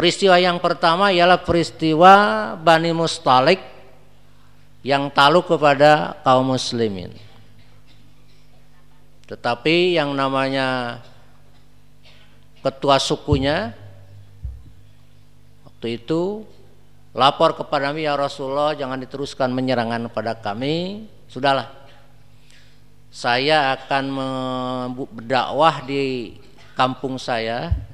[0.00, 3.60] Peristiwa yang pertama ialah peristiwa Bani Mustalik
[4.80, 7.12] yang taluk kepada kaum muslimin.
[9.28, 11.04] Tetapi yang namanya
[12.64, 13.76] ketua sukunya
[15.68, 16.48] waktu itu
[17.12, 21.04] lapor kepada kami ya Rasulullah jangan diteruskan menyerangan pada kami.
[21.28, 21.68] Sudahlah.
[23.12, 24.04] Saya akan
[24.96, 26.40] berdakwah di
[26.72, 27.89] kampung saya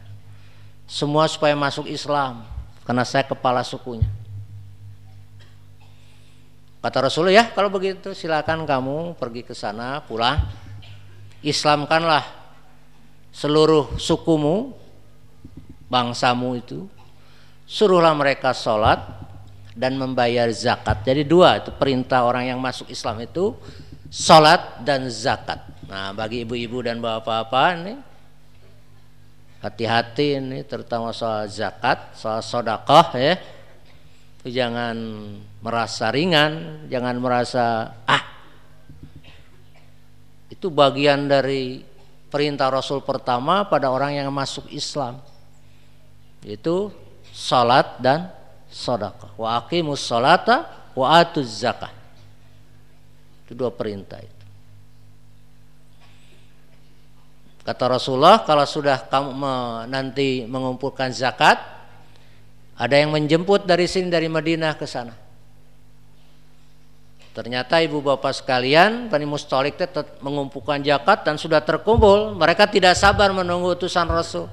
[0.87, 2.47] semua supaya masuk Islam
[2.87, 4.07] karena saya kepala sukunya.
[6.81, 10.39] Kata Rasulullah ya kalau begitu silakan kamu pergi ke sana pulang
[11.43, 12.25] Islamkanlah
[13.35, 14.73] seluruh sukumu,
[15.93, 16.89] bangsamu itu,
[17.69, 19.05] suruhlah mereka sholat
[19.77, 21.05] dan membayar zakat.
[21.05, 23.53] Jadi dua itu perintah orang yang masuk Islam itu
[24.09, 25.61] sholat dan zakat.
[25.87, 27.95] Nah bagi ibu-ibu dan bapak-bapak ini
[29.67, 33.35] hati-hati ini terutama soal zakat, soal sodakoh ya.
[34.47, 34.95] Jangan
[35.59, 38.23] merasa ringan, jangan merasa ah
[40.47, 41.83] itu bagian dari
[42.31, 45.19] perintah Rasul pertama pada orang yang masuk Islam.
[46.47, 46.95] Yaitu
[47.35, 48.31] salat dan
[48.71, 49.35] sedekah.
[49.35, 51.91] Wa aqimus salata wa atuz zakah.
[53.43, 54.36] Itu dua perintah itu.
[57.67, 59.35] Kata Rasulullah kalau sudah kamu
[59.91, 61.59] nanti mengumpulkan zakat
[62.79, 65.27] ada yang menjemput dari sini dari Madinah ke sana.
[67.35, 72.33] Ternyata ibu bapak sekalian, Bani Mustalik tetap mengumpulkan zakat dan sudah terkumpul.
[72.33, 74.49] Mereka tidak sabar menunggu utusan Rasul.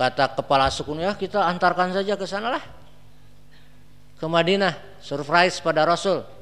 [0.00, 2.64] Kata kepala sukunya, kita antarkan saja ke sana lah.
[4.18, 6.35] Ke Madinah, surprise pada Rasul.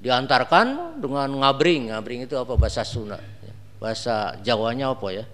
[0.00, 1.92] Diantarkan dengan ngabring.
[1.92, 3.20] Ngabring itu apa bahasa Sunda?
[3.80, 5.24] Bahasa Jawanya apa ya?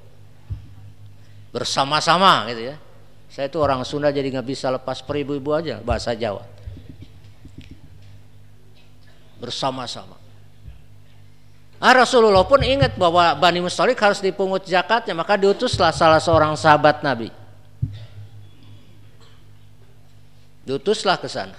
[1.50, 2.76] Bersama-sama gitu ya.
[3.32, 6.52] Saya itu orang Sunda jadi nggak bisa lepas peribu-ibu aja bahasa Jawa
[9.42, 10.14] bersama-sama.
[11.82, 17.02] Ah, Rasulullah pun ingat bahwa Bani Mustalik harus dipungut zakatnya, maka diutuslah salah seorang sahabat
[17.02, 17.26] Nabi.
[20.62, 21.58] Diutuslah ke sana.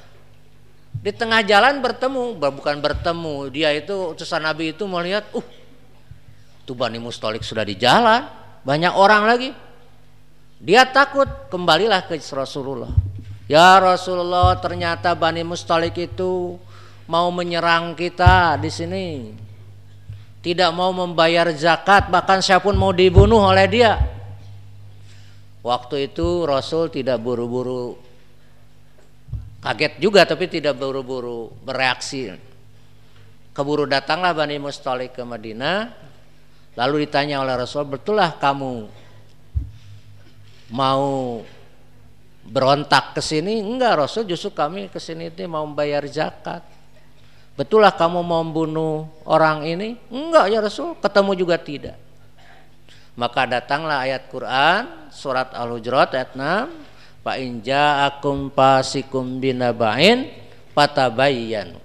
[1.04, 5.44] Di tengah jalan bertemu, bukan bertemu, dia itu utusan Nabi itu melihat, uh,
[6.64, 8.24] tuh Bani Mustalik sudah di jalan,
[8.64, 9.52] banyak orang lagi.
[10.64, 12.96] Dia takut, kembalilah ke Rasulullah.
[13.52, 16.56] Ya Rasulullah, ternyata Bani Mustalik itu
[17.04, 19.08] mau menyerang kita di sini.
[20.40, 24.00] Tidak mau membayar zakat, bahkan saya pun mau dibunuh oleh dia.
[25.60, 28.00] Waktu itu Rasul tidak buru-buru
[29.64, 32.36] kaget juga tapi tidak buru-buru bereaksi.
[33.56, 35.88] Keburu datanglah Bani Mustalik ke Madinah.
[36.74, 38.90] Lalu ditanya oleh Rasul, betullah kamu
[40.74, 41.38] mau
[42.44, 43.62] berontak ke sini?
[43.62, 46.66] Enggak, Rasul justru kami ke sini itu mau membayar zakat.
[47.54, 50.02] Betullah kamu mau membunuh orang ini?
[50.10, 51.98] Enggak ya Rasul, ketemu juga tidak.
[53.14, 56.93] Maka datanglah ayat Quran surat Al-Hujurat ayat 6
[57.24, 60.28] Fa in ja'akum fasikum binaba'in
[60.76, 61.80] fatabayyanu.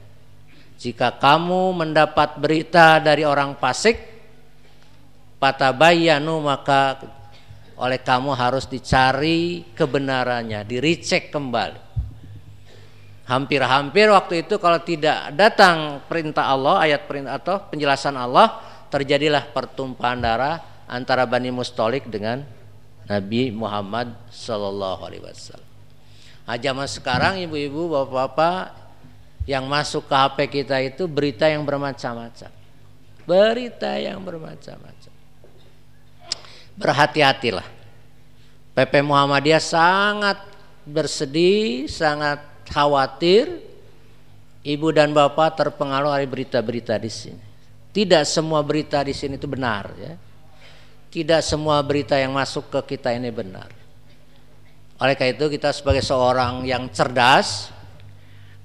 [0.78, 3.98] Jika kamu mendapat berita dari orang fasik
[5.38, 6.98] patabayyanu maka
[7.78, 11.86] oleh kamu harus dicari kebenarannya, diricek kembali.
[13.30, 18.58] Hampir-hampir waktu itu kalau tidak datang perintah Allah, ayat perintah atau penjelasan Allah,
[18.90, 20.56] terjadilah pertumpahan darah
[20.90, 22.42] antara Bani Mustolik dengan
[23.08, 25.68] Nabi Muhammad Sallallahu Alaihi Wasallam.
[26.48, 28.76] Nah, sekarang ibu-ibu, bapak-bapak
[29.48, 32.52] yang masuk ke HP kita itu berita yang bermacam-macam.
[33.24, 35.12] Berita yang bermacam-macam.
[36.76, 37.64] Berhati-hatilah.
[38.76, 40.38] PP Muhammadiyah sangat
[40.84, 43.48] bersedih, sangat khawatir
[44.62, 47.44] ibu dan bapak terpengaruh oleh berita-berita di sini.
[47.88, 50.14] Tidak semua berita di sini itu benar ya.
[51.08, 53.72] Tidak semua berita yang masuk ke kita ini benar.
[54.98, 57.70] Oleh karena itu kita sebagai seorang yang cerdas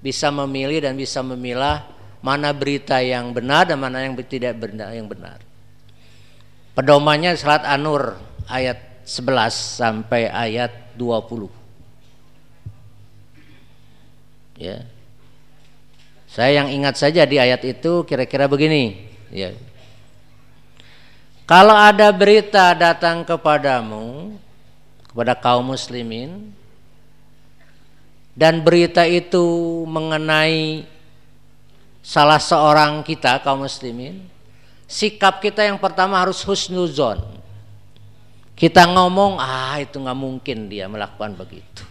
[0.03, 1.87] bisa memilih dan bisa memilah
[2.19, 5.39] mana berita yang benar dan mana yang tidak benar yang benar.
[6.73, 8.17] Pedomannya salat An-Nur
[8.49, 11.47] ayat 11 sampai ayat 20.
[14.57, 14.87] Ya.
[16.25, 19.53] Saya yang ingat saja di ayat itu kira-kira begini, ya.
[21.43, 24.39] Kalau ada berita datang kepadamu
[25.11, 26.55] kepada kaum muslimin
[28.31, 29.43] dan berita itu
[29.83, 30.87] mengenai
[31.99, 34.23] salah seorang kita kaum muslimin,
[34.87, 37.19] sikap kita yang pertama harus husnuzon.
[38.55, 41.83] Kita ngomong, ah itu nggak mungkin dia melakukan begitu.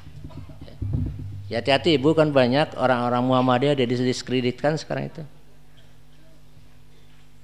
[1.53, 5.23] Ya hati-hati ibu kan banyak orang-orang Muhammadiyah dia diskreditkan sekarang itu.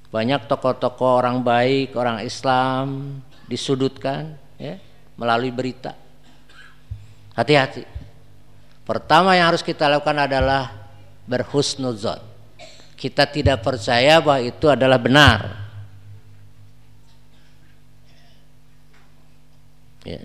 [0.08, 4.80] Banyak tokoh-tokoh orang baik, orang Islam disudutkan ya,
[5.20, 5.92] melalui berita.
[7.36, 7.84] Hati-hati.
[8.88, 10.72] Pertama yang harus kita lakukan adalah
[11.28, 12.24] berhusnuzon.
[12.96, 15.40] Kita tidak percaya bahwa itu adalah benar.
[20.08, 20.24] Ya.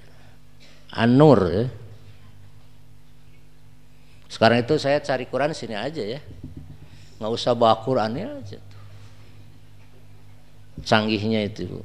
[0.96, 1.66] Anur ya.
[4.32, 6.24] Sekarang itu saya cari Quran sini aja ya.
[7.20, 8.73] Nggak usah bawa Qurannya aja
[10.84, 11.82] canggihnya itu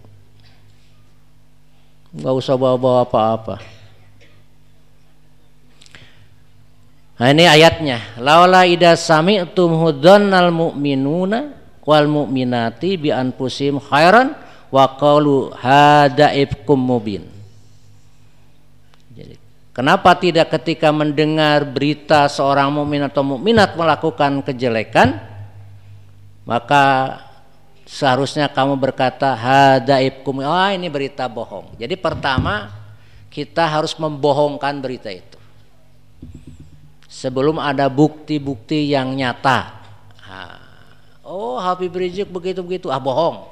[2.09, 3.57] nggak usah bawa-bawa apa-apa.
[7.19, 7.99] Nah ini ayatnya.
[8.23, 14.39] Laula ida sami'tum hudannal mu'minuna wal mu'minati bi anfusim khairan
[14.71, 17.27] wa qalu hada ifkum mubin.
[19.13, 19.35] Jadi
[19.75, 25.19] kenapa tidak ketika mendengar berita seorang mukmin atau mukminat melakukan kejelekan
[26.49, 27.19] maka
[27.89, 30.45] seharusnya kamu berkata hadaibkum.
[30.45, 31.73] Oh ini berita bohong.
[31.81, 32.69] Jadi pertama
[33.33, 35.41] kita harus membohongkan berita itu.
[37.09, 39.81] Sebelum ada bukti-bukti yang nyata.
[41.25, 42.93] Oh Habib Rizik begitu-begitu.
[42.93, 43.49] Ah bohong.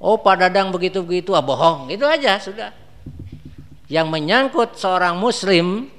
[0.00, 1.36] Oh Pak Dadang begitu-begitu.
[1.36, 1.92] Ah bohong.
[1.92, 2.72] Itu aja sudah.
[3.92, 5.92] Yang menyangkut seorang muslim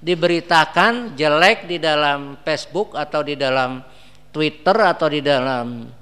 [0.00, 3.84] diberitakan jelek di dalam Facebook atau di dalam
[4.32, 5.99] Twitter atau di dalam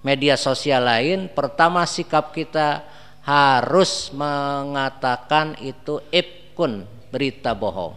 [0.00, 2.84] media sosial lain, pertama sikap kita
[3.24, 7.92] harus mengatakan itu ibkun, berita bohong.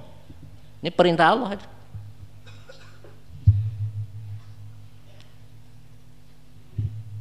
[0.84, 1.56] Ini perintah Allah.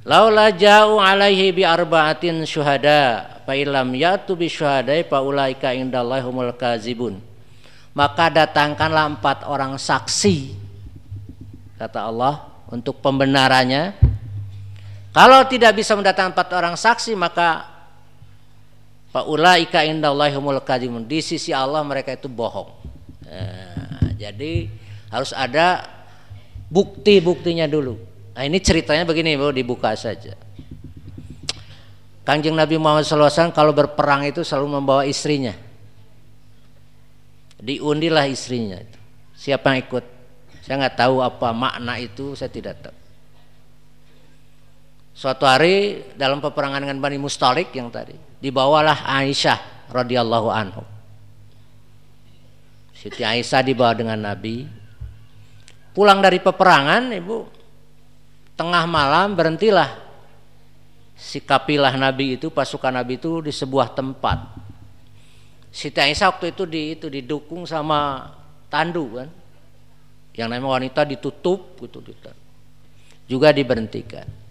[0.03, 6.51] Laula ja'u alaihi bi arba'atin syuhada fa illam yatu bi syuhadai fa ulaika indallahi humul
[6.59, 7.23] kazibun.
[7.95, 10.59] Maka datangkanlah empat orang saksi
[11.79, 13.95] kata Allah untuk pembenarannya
[15.13, 17.69] kalau tidak bisa mendatangkan empat orang saksi maka
[19.13, 21.05] faulaika indallahi humul kadimun.
[21.05, 22.73] Di sisi Allah mereka itu bohong.
[23.29, 24.73] Nah, jadi
[25.13, 25.85] harus ada
[26.73, 28.01] bukti-buktinya dulu.
[28.33, 30.33] Nah, ini ceritanya begini, Bu, dibuka saja.
[32.25, 35.53] Kanjeng Nabi Muhammad SAW kalau berperang itu selalu membawa istrinya.
[37.61, 38.81] Diundilah istrinya.
[39.37, 40.05] Siapa yang ikut?
[40.65, 43.02] Saya nggak tahu apa makna itu, saya tidak tahu.
[45.23, 50.83] Suatu hari dalam peperangan dengan Bani Mustalik yang tadi dibawalah Aisyah radhiyallahu anhu.
[52.91, 54.67] Siti Aisyah dibawa dengan Nabi.
[55.95, 57.39] Pulang dari peperangan, Ibu,
[58.59, 59.95] tengah malam berhentilah
[61.15, 64.59] si kapilah Nabi itu, pasukan Nabi itu di sebuah tempat.
[65.71, 68.27] Siti Aisyah waktu itu di itu didukung sama
[68.67, 69.31] tandu kan.
[70.35, 72.03] Yang namanya wanita ditutup gitu,
[73.31, 74.42] juga diberhentikan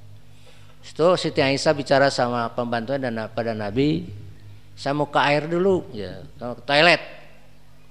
[0.81, 4.05] Itu Siti Aisyah bicara sama pembantunya dan pada Nabi,
[4.75, 7.01] saya mau ke air dulu, ya, ke toilet.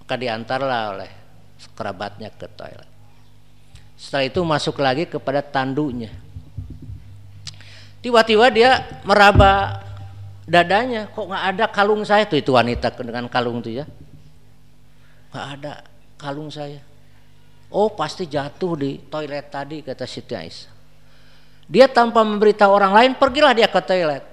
[0.03, 1.11] Maka diantarlah oleh
[1.72, 2.91] kerabatnya ke toilet.
[3.95, 6.11] Setelah itu masuk lagi kepada tandunya.
[8.01, 9.84] Tiba-tiba dia meraba
[10.49, 13.84] dadanya, kok nggak ada kalung saya tuh itu wanita dengan kalung tuh ya,
[15.30, 15.72] nggak ada
[16.16, 16.80] kalung saya.
[17.70, 20.69] Oh pasti jatuh di toilet tadi kata Siti Aisyah.
[21.70, 24.26] Dia tanpa memberitahu orang lain pergilah dia ke toilet.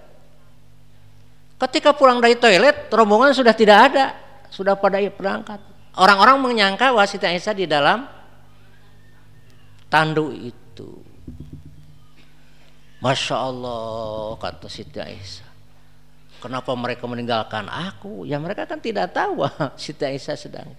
[1.58, 4.06] Ketika pulang dari toilet rombongan sudah tidak ada,
[4.50, 5.62] sudah pada berangkat.
[5.98, 8.10] Orang-orang menyangka bahwa Siti Aisyah di dalam
[9.90, 11.02] tandu itu.
[13.02, 15.50] Masya Allah kata Siti Aisyah.
[16.42, 18.26] Kenapa mereka meninggalkan aku?
[18.26, 19.46] Ya mereka kan tidak tahu
[19.82, 20.70] Siti Aisyah sedang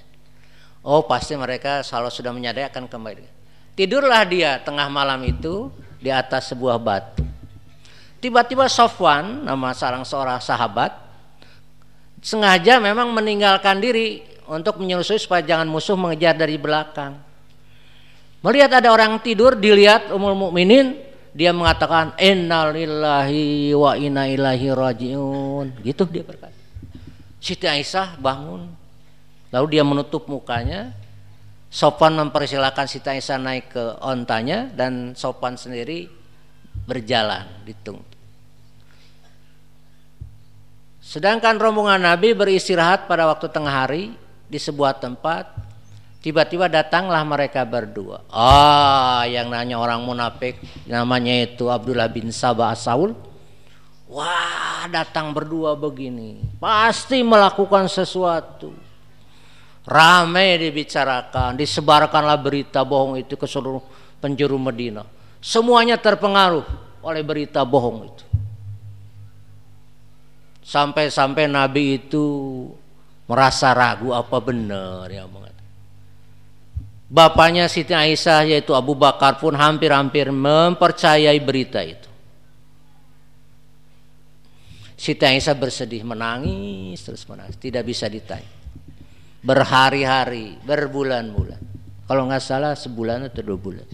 [0.86, 3.26] Oh pasti mereka selalu sudah menyadari akan kembali.
[3.74, 7.26] Tidurlah dia tengah malam itu di atas sebuah batu.
[8.18, 10.90] Tiba-tiba Sofwan, nama seorang seorang sahabat,
[12.18, 17.14] sengaja memang meninggalkan diri untuk menyusui supaya jangan musuh mengejar dari belakang.
[18.42, 20.98] Melihat ada orang tidur, dilihat umul mukminin,
[21.34, 25.82] dia mengatakan innalillahi wa inna ilaihi rajiun.
[25.82, 26.54] Gitu dia berkata.
[27.38, 28.66] Siti Aisyah bangun,
[29.48, 30.92] Lalu dia menutup mukanya.
[31.68, 36.08] Sopan mempersilahkan Siti Aisyah naik ke ontanya dan Sopan sendiri
[36.88, 38.00] berjalan ditung.
[41.04, 44.16] Sedangkan rombongan Nabi beristirahat pada waktu tengah hari
[44.48, 45.68] di sebuah tempat.
[46.18, 48.26] Tiba-tiba datanglah mereka berdua.
[48.26, 50.58] Ah, yang nanya orang munafik
[50.88, 53.14] namanya itu Abdullah bin Sabah Saul.
[54.08, 56.42] Wah, datang berdua begini.
[56.58, 58.87] Pasti melakukan sesuatu
[59.88, 63.80] Ramai dibicarakan, disebarkanlah berita bohong itu ke seluruh
[64.20, 65.00] penjuru Medina.
[65.40, 66.60] Semuanya terpengaruh
[67.00, 68.24] oleh berita bohong itu.
[70.60, 72.20] Sampai-sampai Nabi itu
[73.24, 75.72] merasa ragu apa benar yang mengatakan.
[77.08, 82.12] Bapaknya Siti Aisyah yaitu Abu Bakar pun hampir-hampir mempercayai berita itu.
[85.00, 88.57] Siti Aisyah bersedih menangis terus menangis tidak bisa ditanya
[89.42, 91.60] berhari-hari, berbulan-bulan.
[92.08, 93.88] Kalau nggak salah sebulan atau dua bulan.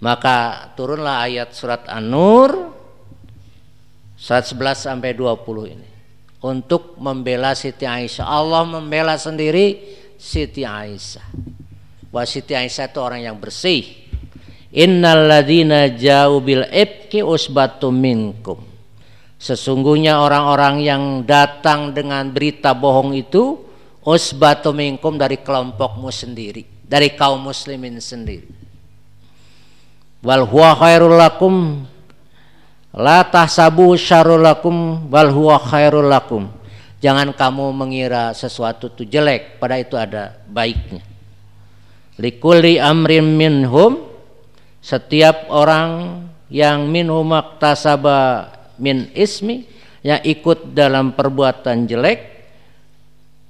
[0.00, 2.72] Maka turunlah ayat surat An-Nur
[4.16, 5.88] surat 11 sampai 20 ini
[6.40, 8.24] untuk membela Siti Aisyah.
[8.24, 9.76] Allah membela sendiri
[10.16, 11.26] Siti Aisyah.
[12.08, 13.84] Bahwa Siti Aisyah itu orang yang bersih.
[14.70, 16.64] Innal ladzina ja'u bil
[17.26, 18.69] usbatum minkum.
[19.40, 23.56] Sesungguhnya orang-orang yang datang dengan berita bohong itu
[24.04, 28.52] usbatu minkum dari kelompokmu sendiri, dari kaum muslimin sendiri.
[30.20, 31.88] Wal huwa khairul lakum
[32.92, 36.52] la tahsabu syarrul lakum wal huwa khairul lakum.
[37.00, 41.00] Jangan kamu mengira sesuatu itu jelek, pada itu ada baiknya.
[42.20, 44.04] Likulli amrin minhum
[44.84, 46.20] setiap orang
[46.52, 49.68] yang minhum maktasaba min ismi
[50.00, 52.18] yang ikut dalam perbuatan jelek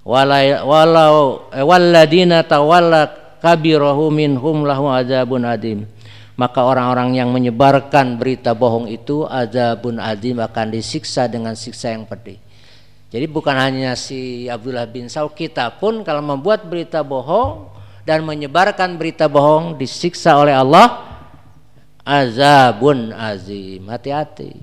[0.03, 5.87] walau eh, walladina tawalla kabirahu minhum lahu azabun adim.
[6.35, 12.41] Maka orang-orang yang menyebarkan berita bohong itu azabun adim akan disiksa dengan siksa yang pedih.
[13.11, 17.69] Jadi bukan hanya si Abdullah bin Saul kita pun kalau membuat berita bohong
[18.07, 21.11] dan menyebarkan berita bohong disiksa oleh Allah
[22.07, 24.57] azabun azim hati-hati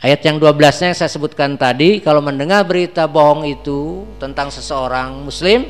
[0.00, 5.68] Ayat yang 12-nya yang saya sebutkan tadi, kalau mendengar berita bohong itu tentang seseorang muslim,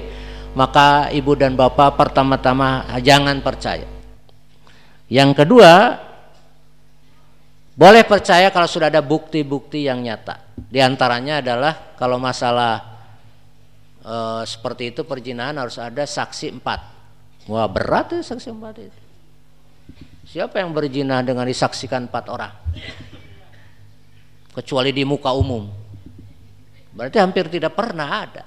[0.54, 3.90] maka ibu dan bapak pertama-tama jangan percaya.
[5.10, 5.98] Yang kedua,
[7.74, 10.54] boleh percaya kalau sudah ada bukti-bukti yang nyata.
[10.54, 12.86] Di antaranya adalah kalau masalah
[13.98, 16.80] e, seperti itu perjinahan harus ada saksi empat.
[17.50, 19.00] Wah berat ya saksi empat itu.
[20.30, 22.54] Siapa yang berjinah dengan disaksikan empat orang?
[24.60, 25.64] Kecuali di muka umum.
[26.92, 28.44] Berarti hampir tidak pernah ada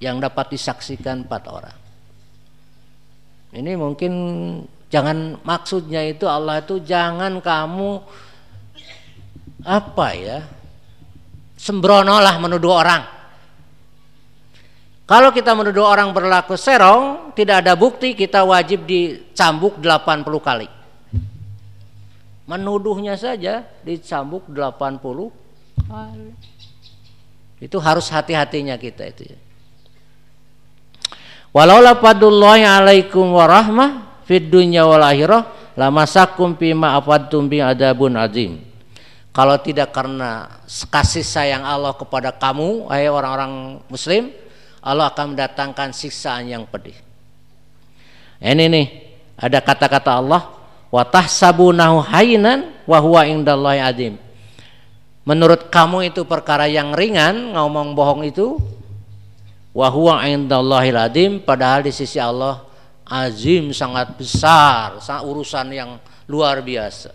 [0.00, 1.78] yang dapat disaksikan empat orang.
[3.52, 4.12] Ini mungkin
[4.88, 8.00] jangan maksudnya itu Allah itu jangan kamu
[9.62, 10.40] apa ya
[11.60, 13.02] sembrono lah menuduh orang.
[15.04, 20.81] Kalau kita menuduh orang berlaku serong, tidak ada bukti, kita wajib dicambuk 80 kali
[22.46, 24.98] menuduhnya saja dicambuk 80
[25.86, 26.30] kali.
[27.62, 29.38] Itu harus hati-hatinya kita itu ya.
[31.52, 38.72] Walau lafadullahi alaikum warahmah fid dunya wal akhirah lamasakum fima afadtum bi adabun azim.
[39.32, 44.28] Kalau tidak karena kasih sayang Allah kepada kamu, hai orang-orang muslim,
[44.84, 46.92] Allah akan mendatangkan siksaan yang pedih.
[48.44, 48.86] Ini nih,
[49.40, 50.52] ada kata-kata Allah,
[50.92, 54.14] wa tahsabunahu hayyinan wa huwa indallahi azim.
[55.24, 58.60] Menurut kamu itu perkara yang ringan, ngomong bohong itu,
[59.72, 62.60] wa huwa indallahi azim, padahal di sisi Allah
[63.08, 65.96] azim sangat besar, sangat urusan yang
[66.28, 67.10] luar biasa.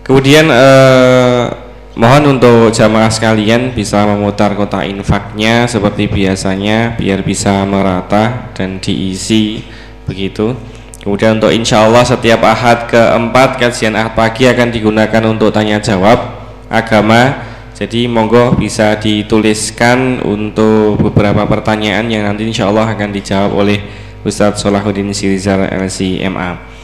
[0.02, 1.71] Kemudian eh,
[2.02, 9.62] Mohon untuk jamaah sekalian bisa memutar kotak infaknya seperti biasanya biar bisa merata dan diisi
[10.10, 10.58] begitu.
[11.06, 16.42] Kemudian untuk insya Allah setiap ahad keempat kajian ahad pagi akan digunakan untuk tanya jawab
[16.74, 17.38] agama.
[17.78, 23.78] Jadi monggo bisa dituliskan untuk beberapa pertanyaan yang nanti insya Allah akan dijawab oleh
[24.26, 26.81] Ustadz Solahuddin Sirizal LCMA.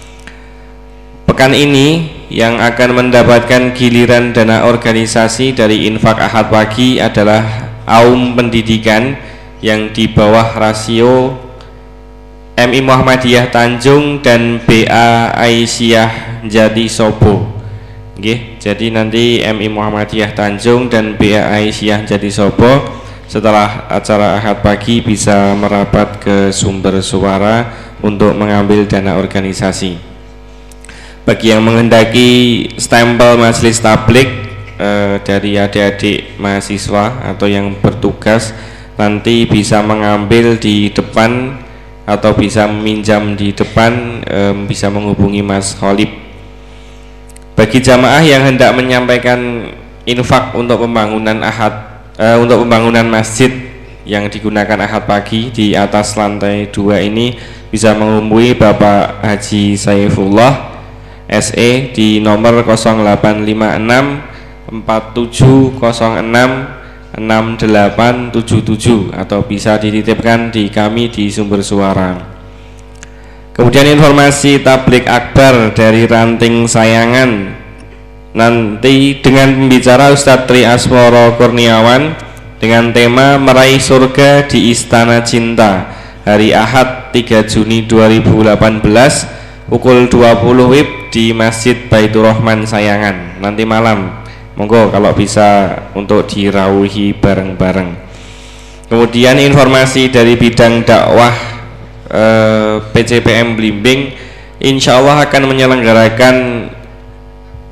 [1.37, 7.45] Pekan ini yang akan mendapatkan giliran dana organisasi dari infak ahad pagi adalah
[7.85, 9.13] Aum Pendidikan
[9.61, 11.37] yang di bawah rasio
[12.57, 17.45] MI Muhammadiyah Tanjung dan BA Aisyah Jati Sobo.
[18.17, 22.97] Oke, jadi nanti MI Muhammadiyah Tanjung dan BA Aisyah Jati Sobo
[23.29, 27.69] setelah acara ahad pagi bisa merapat ke sumber suara
[28.01, 30.16] untuk mengambil dana organisasi
[31.27, 32.29] bagi yang menghendaki
[32.79, 34.31] stempel majelis tablik
[34.79, 38.55] eh, dari adik-adik mahasiswa atau yang bertugas
[38.95, 41.59] nanti bisa mengambil di depan
[42.07, 46.07] atau bisa meminjam di depan eh, bisa menghubungi Mas Khalib
[47.59, 49.67] bagi jamaah yang hendak menyampaikan
[50.07, 53.51] infak untuk pembangunan ahad eh, untuk pembangunan masjid
[54.07, 57.35] yang digunakan ahad pagi di atas lantai dua ini
[57.67, 60.76] bisa menghubungi Bapak Haji Saifullah
[61.27, 66.79] SE di nomor 0856 4706
[67.17, 72.17] 6877 atau bisa dititipkan di kami di sumber suara.
[73.57, 77.57] Kemudian informasi tablik akbar dari ranting sayangan
[78.37, 82.13] nanti dengan pembicara Ustadz Tri Asmoro Kurniawan
[82.61, 85.89] dengan tema meraih surga di Istana Cinta
[86.21, 89.36] hari Ahad 3 Juni 2018
[89.67, 93.39] pukul 20 WIB di Masjid Baitur Rahman Sayangan.
[93.39, 94.27] Nanti malam.
[94.57, 97.93] Monggo kalau bisa untuk dirauhi bareng-bareng.
[98.89, 101.35] Kemudian informasi dari bidang dakwah
[102.09, 106.35] eh, PCPM Blimbing Insya Allah akan menyelenggarakan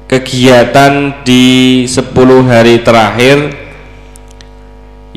[0.05, 2.13] kegiatan di 10
[2.45, 3.49] hari terakhir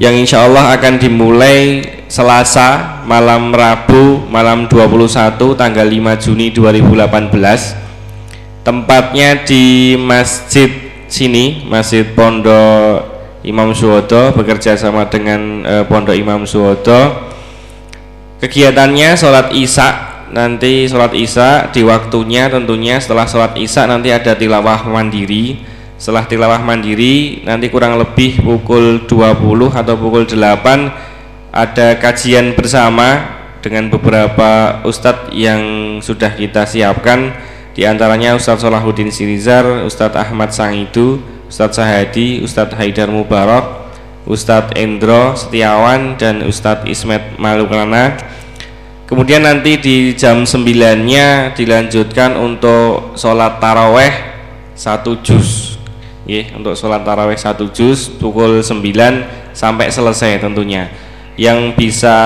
[0.01, 9.45] yang insya Allah akan dimulai Selasa malam Rabu malam 21 tanggal 5 Juni 2018 tempatnya
[9.45, 10.73] di masjid
[11.05, 17.33] sini masjid Pondok Imam Suwodo bekerja sama dengan e, Pondok Imam Suwodo.
[18.45, 19.89] Kegiatannya sholat isya.
[20.29, 25.65] Nanti sholat isya di waktunya tentunya setelah sholat isya nanti ada tilawah mandiri.
[25.99, 31.08] Setelah tilawah mandiri nanti kurang lebih pukul 20 atau pukul 8
[31.51, 37.35] ada kajian bersama dengan beberapa ustadz yang sudah kita siapkan
[37.79, 43.95] di antaranya Ustadz Solahuddin Sirizar, Ustadz Ahmad Sangidu, Ustadz Sahadi, Ustadz Haidar Mubarak,
[44.27, 48.19] Ustadz Endro Setiawan dan Ustadz Ismet Malukrana.
[49.07, 54.11] Kemudian nanti di jam 9-nya dilanjutkan untuk sholat taraweh
[54.75, 55.79] satu juz.
[56.27, 60.91] ya, untuk sholat taraweh satu juz pukul 9 sampai selesai tentunya.
[61.39, 62.19] Yang bisa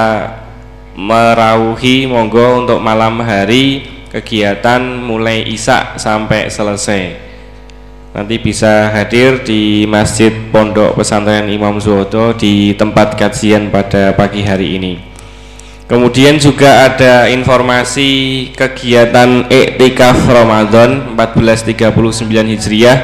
[0.96, 7.32] merauhi monggo untuk malam hari kegiatan mulai isak sampai selesai
[8.12, 14.76] nanti bisa hadir di Masjid Pondok Pesantren Imam Zuhodo di tempat kajian pada pagi hari
[14.76, 14.92] ini.
[15.88, 22.98] Kemudian juga ada informasi kegiatan Iktikaf Ramadan 1439 Hijriah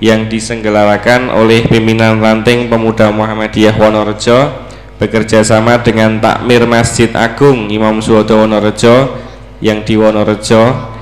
[0.00, 4.69] yang disenggarakan oleh pimpinan ranting pemuda Muhammadiyah Wonorejo
[5.00, 9.16] bekerja sama dengan Takmir Masjid Agung Imam Suwodo Wonorejo
[9.64, 10.92] yang di Wonorejo.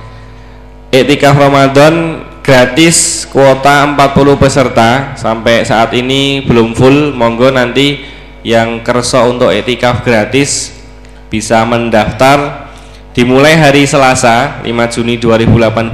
[0.94, 5.18] Iktikaf Ramadan gratis kuota 40 peserta.
[5.18, 7.10] Sampai saat ini belum full.
[7.10, 8.06] Monggo nanti
[8.46, 10.78] yang kerso untuk etikaf gratis
[11.26, 12.70] bisa mendaftar.
[13.18, 15.90] Dimulai hari Selasa 5 Juni 2018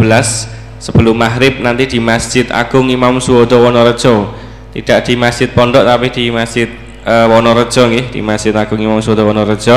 [0.76, 4.36] sebelum maghrib nanti di Masjid Agung Imam Suwodo Wonorejo
[4.76, 9.28] tidak di Masjid Pondok tapi di Masjid uh, Wonorejo nih di Masjid Agung Imam Suwodo
[9.28, 9.76] Wonorejo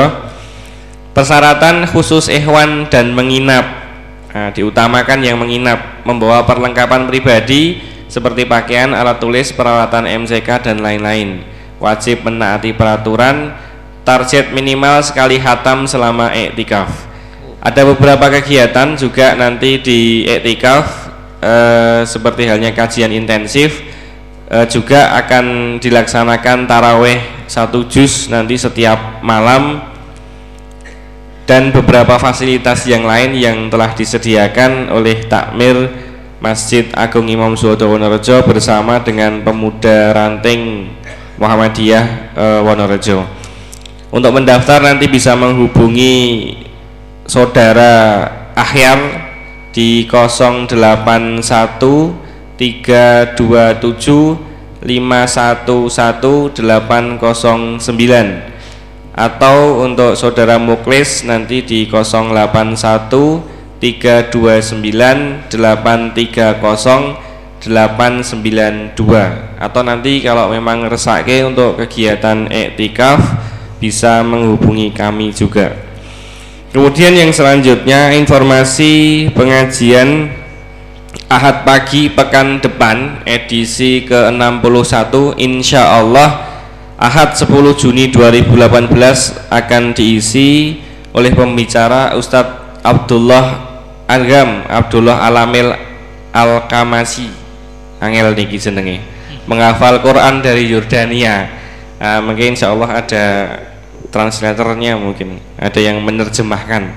[1.12, 3.88] persyaratan khusus ikhwan dan menginap
[4.28, 7.80] Nah, diutamakan yang menginap, membawa perlengkapan pribadi
[8.12, 11.42] seperti pakaian, alat tulis, peralatan MCK dan lain-lain.
[11.80, 13.56] Wajib menaati peraturan,
[14.04, 17.08] target minimal sekali hatam selama iktikaf.
[17.64, 20.84] Ada beberapa kegiatan juga nanti di iktikaf
[21.40, 23.80] eh, seperti halnya kajian intensif
[24.48, 29.80] eh, juga akan dilaksanakan taraweh satu juz nanti setiap malam
[31.48, 35.88] dan beberapa fasilitas yang lain yang telah disediakan oleh takmir
[36.44, 40.92] Masjid Agung Imam Suwodo Wonorejo bersama dengan pemuda ranting
[41.40, 42.04] Muhammadiyah
[42.36, 43.24] e, Wonorejo.
[44.12, 46.52] Untuk mendaftar nanti bisa menghubungi
[47.24, 49.00] saudara Ahyar
[49.72, 50.68] di 081
[52.58, 58.58] 327 511 809
[59.18, 67.18] atau untuk saudara Muklis nanti di 081 329 830
[67.58, 68.94] 892
[69.58, 73.18] atau nanti kalau memang resake untuk kegiatan iktikaf
[73.82, 75.74] bisa menghubungi kami juga.
[76.70, 80.30] Kemudian yang selanjutnya informasi pengajian
[81.28, 86.40] Ahad pagi pekan depan edisi ke-61 insya Allah
[86.96, 90.80] Ahad 10 Juni 2018 akan diisi
[91.12, 93.44] oleh pembicara Ustadz Abdullah
[94.08, 95.76] Agam Abdullah Alamil
[96.32, 97.28] Al-Kamasi.
[98.00, 99.04] Angel niki jenenge.
[99.44, 101.44] Menghafal Quran dari Yordania.
[102.00, 103.24] Uh, mungkin insya Allah ada
[104.08, 106.88] translatornya mungkin ada yang menerjemahkan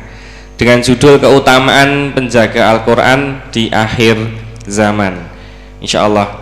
[0.62, 4.14] dengan judul keutamaan penjaga Al-Quran di akhir
[4.70, 5.18] zaman
[5.82, 6.38] insya Allah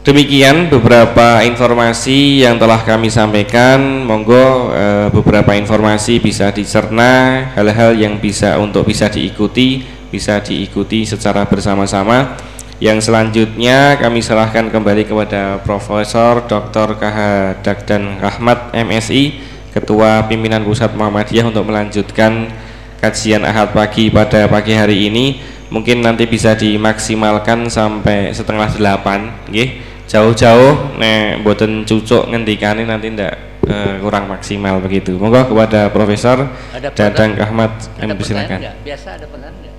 [0.00, 4.08] Demikian beberapa informasi yang telah kami sampaikan.
[4.08, 11.44] Monggo e, beberapa informasi bisa dicerna, hal-hal yang bisa untuk bisa diikuti, bisa diikuti secara
[11.44, 12.32] bersama-sama.
[12.80, 16.96] Yang selanjutnya kami serahkan kembali kepada Profesor Dr.
[16.96, 17.18] KH
[17.60, 22.50] Dagdan Rahmat MSI, Ketua Pimpinan Pusat Muhammadiyah untuk melanjutkan
[22.98, 25.38] kajian Ahad pagi pada pagi hari ini.
[25.70, 29.78] Mungkin nanti bisa dimaksimalkan sampai setengah delapan, okay?
[30.10, 35.14] jauh-jauh nek buatan cucuk ngendikane nanti ndak uh, kurang maksimal begitu.
[35.14, 38.58] Monggo kepada Profesor ada Dadang Ahmad ada silakan.
[38.82, 39.74] Biasa ada penan enggak?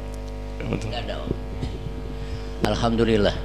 [0.64, 1.16] Enggak ada.
[2.72, 3.36] Alhamdulillah.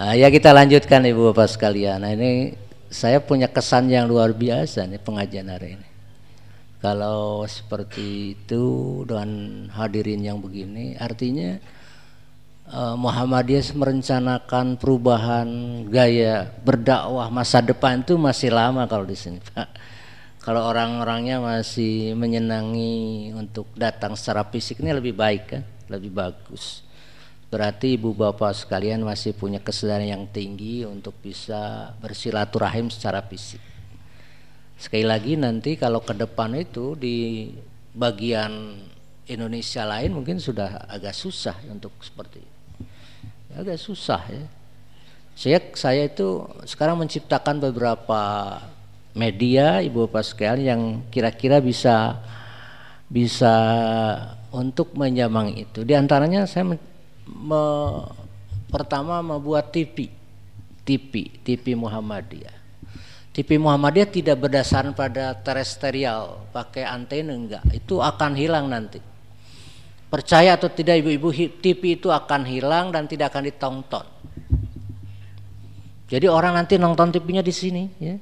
[0.00, 2.00] nah, ya kita lanjutkan Ibu Bapak sekalian.
[2.00, 2.56] Nah, ini
[2.92, 5.88] saya punya kesan yang luar biasa nih pengajian hari ini.
[6.78, 8.64] Kalau seperti itu
[9.08, 11.56] dengan hadirin yang begini artinya
[12.68, 15.48] uh, Muhammadiyah merencanakan perubahan
[15.88, 19.68] gaya berdakwah masa depan itu masih lama kalau di sini Pak.
[20.42, 26.82] Kalau orang-orangnya masih menyenangi untuk datang secara fisik ini lebih baik kan, lebih bagus.
[27.52, 33.60] Berarti ibu bapak sekalian masih punya kesadaran yang tinggi untuk bisa bersilaturahim secara fisik.
[34.80, 37.52] Sekali lagi nanti kalau ke depan itu di
[37.92, 38.80] bagian
[39.28, 42.62] Indonesia lain mungkin sudah agak susah untuk seperti itu
[43.56, 44.44] agak susah ya.
[45.32, 48.20] Saya saya itu sekarang menciptakan beberapa
[49.16, 52.20] media Ibu Bapak sekalian yang kira-kira bisa
[53.08, 53.54] bisa
[54.52, 55.84] untuk menyamang itu.
[55.84, 56.76] Di antaranya saya
[57.28, 57.64] me,
[58.72, 60.08] pertama membuat TV,
[60.82, 62.56] TV, TV Muhammadiyah.
[63.32, 67.64] TV Muhammadiyah tidak berdasarkan pada terestrial, pakai antena enggak.
[67.72, 69.12] Itu akan hilang nanti
[70.12, 71.32] percaya atau tidak ibu-ibu
[71.64, 74.04] TV itu akan hilang dan tidak akan ditonton.
[76.12, 78.20] Jadi orang nanti nonton TV-nya di sini ya.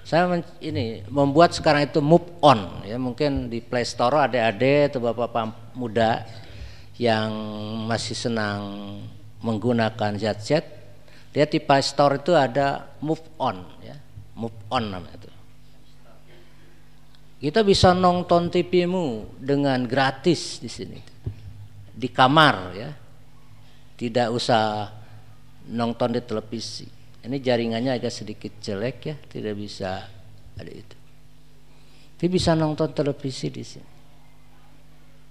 [0.00, 4.96] Saya men, ini membuat sekarang itu move on ya mungkin di Play Store ada adik
[4.96, 6.24] atau bapak-bapak muda
[7.00, 7.32] yang
[7.88, 8.60] masih senang
[9.40, 10.68] menggunakan zat-zat
[11.32, 13.96] dia di Play Store itu ada move on ya
[14.36, 15.30] move on namanya itu
[17.40, 21.00] kita bisa nonton TV-mu dengan gratis di sini
[21.96, 22.90] di kamar ya
[24.00, 24.88] tidak usah
[25.68, 26.88] nonton di televisi.
[27.20, 30.08] Ini jaringannya agak sedikit jelek ya, tidak bisa
[30.56, 30.96] ada itu.
[32.16, 33.89] Tapi bisa nonton televisi di sini.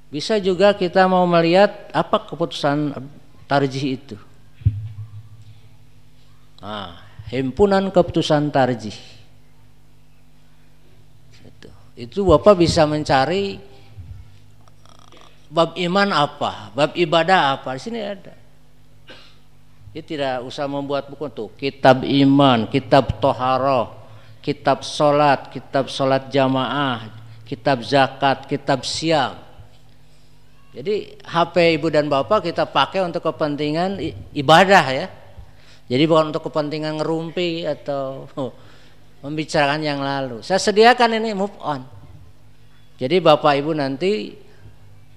[0.09, 2.97] Bisa juga kita mau melihat apa keputusan
[3.45, 4.17] tarjih itu.
[6.59, 6.97] Nah,
[7.29, 8.97] himpunan keputusan tarjih.
[11.45, 11.69] Itu.
[11.93, 13.61] Itu Bapak bisa mencari
[15.49, 17.77] bab iman apa, bab ibadah apa.
[17.77, 18.33] Di sini ada.
[19.89, 23.93] Dia tidak usah membuat buku tuh kitab iman, kitab toharoh,
[24.41, 27.09] kitab solat, kitab solat jamaah,
[27.45, 29.48] kitab zakat, kitab siam.
[30.69, 33.97] Jadi HP ibu dan bapak kita pakai untuk kepentingan
[34.37, 35.07] ibadah ya.
[35.89, 38.29] Jadi bukan untuk kepentingan ngerumpi atau
[39.25, 40.45] membicarakan yang lalu.
[40.45, 41.81] Saya sediakan ini move on.
[43.01, 44.37] Jadi bapak ibu nanti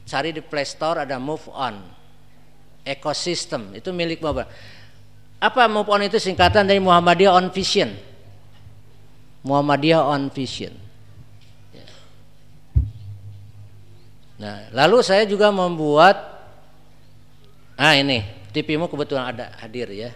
[0.08, 2.02] cari di Play Store ada move on
[2.82, 4.46] ekosistem itu milik Bapak.
[5.42, 7.90] Apa move on itu singkatan dari Muhammadiyah on Vision.
[9.42, 10.74] Muhammadiyah on Vision.
[14.42, 16.34] Nah, lalu saya juga membuat
[17.78, 18.22] Ah ini,
[18.52, 20.10] TV-mu kebetulan ada hadir ya.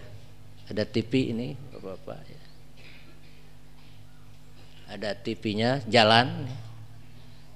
[0.66, 2.42] Ada TV ini Bapak-bapak ya.
[4.86, 6.46] Ada TV-nya jalan.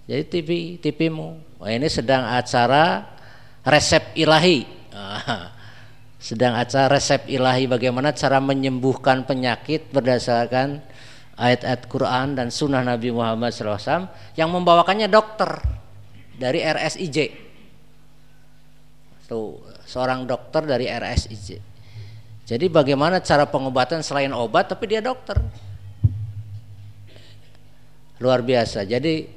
[0.07, 0.51] Jadi TV
[0.83, 1.39] TV-mu.
[1.63, 3.07] Ini sedang acara
[3.67, 4.81] resep ilahi
[6.21, 10.85] sedang acara resep ilahi bagaimana cara menyembuhkan penyakit berdasarkan
[11.41, 15.61] ayat-ayat Quran dan sunnah Nabi Muhammad SAW yang membawakannya dokter
[16.41, 17.19] dari RSIJ
[19.29, 21.61] tuh seorang dokter dari RSIJ
[22.49, 25.37] jadi bagaimana cara pengobatan selain obat tapi dia dokter
[28.25, 29.29] luar biasa jadi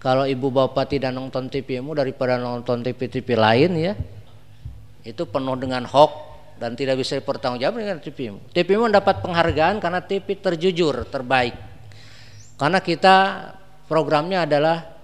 [0.00, 3.92] kalau ibu bapak tidak nonton TV-mu daripada nonton TV-TV lain ya
[5.04, 6.28] itu penuh dengan hoax
[6.58, 8.50] dan tidak bisa dipertanggungjawabkan dengan TVmu.
[8.50, 11.54] TVmu mendapat penghargaan karena TV terjujur, terbaik.
[12.58, 13.16] Karena kita
[13.86, 14.97] programnya adalah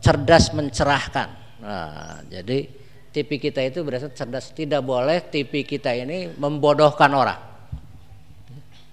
[0.00, 1.28] cerdas mencerahkan.
[1.62, 2.68] Nah, jadi
[3.12, 4.52] TV kita itu berasa cerdas.
[4.52, 7.40] Tidak boleh TV kita ini membodohkan orang.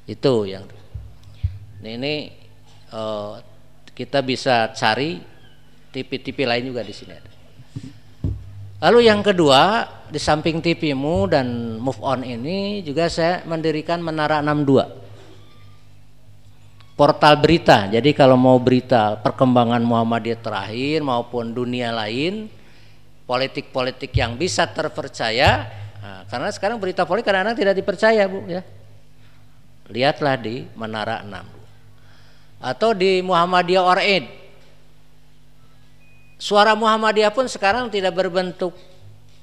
[0.10, 0.66] Itu yang
[1.80, 2.16] ini, ini
[2.92, 3.40] uh,
[3.96, 5.22] kita bisa cari
[5.90, 7.16] TV-TV lain juga di sini.
[8.80, 15.09] Lalu yang kedua, di samping TV-mu dan Move On ini juga saya mendirikan Menara 62.
[17.00, 17.88] Portal berita.
[17.88, 22.52] Jadi kalau mau berita perkembangan Muhammadiyah terakhir maupun dunia lain,
[23.24, 25.64] politik-politik yang bisa terpercaya,
[26.04, 28.68] nah, karena sekarang berita politik kadang-kadang tidak dipercaya, Bu ya.
[29.88, 32.68] Lihatlah di Menara 62.
[32.68, 34.28] Atau di Muhammadiyah Oraid
[36.40, 38.72] Suara Muhammadiyah pun sekarang tidak berbentuk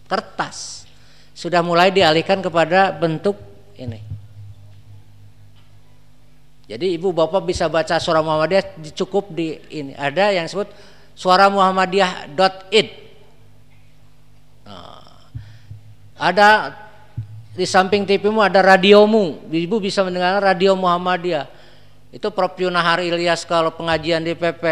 [0.09, 0.88] kertas.
[1.36, 3.36] Sudah mulai dialihkan kepada bentuk
[3.76, 4.00] ini.
[6.67, 9.95] Jadi ibu bapak bisa baca suara Muhammadiyah cukup di ini.
[9.95, 10.67] Ada yang disebut
[11.14, 12.89] suara Muhammadiyah.id.
[14.67, 15.31] Nah,
[16.19, 16.75] ada
[17.55, 19.47] di samping TV-mu ada radiomu.
[19.47, 21.47] Ibu bisa mendengar radio Muhammadiyah.
[22.11, 24.64] Itu Prof Yunahar Ilyas kalau pengajian di PP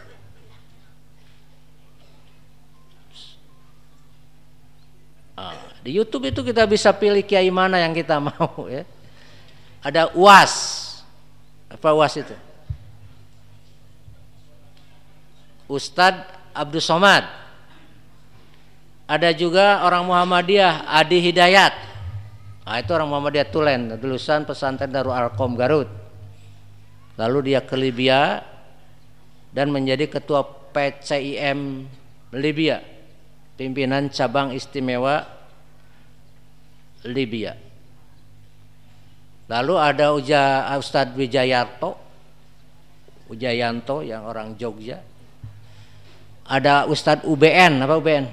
[5.41, 8.85] Ah, di YouTube itu kita bisa pilih kiai mana yang kita mau ya.
[9.81, 10.53] Ada UAS.
[11.73, 12.37] Apa UAS itu?
[15.71, 17.25] Ustadz Abdul Somad.
[19.11, 21.75] Ada juga orang Muhammadiyah Adi Hidayat.
[22.63, 25.91] Nah, itu orang Muhammadiyah Tulen, lulusan pesantren Darul Arkom Garut.
[27.19, 28.39] Lalu dia ke Libya
[29.51, 31.91] dan menjadi ketua PCIM
[32.31, 32.79] Libya
[33.59, 35.40] pimpinan cabang istimewa
[37.09, 37.57] Libya.
[39.51, 41.99] Lalu ada Uja Ustadz Wijayarto,
[43.31, 45.03] Ujayanto yang orang Jogja.
[46.47, 48.27] Ada Ustadz UBN, apa UBN?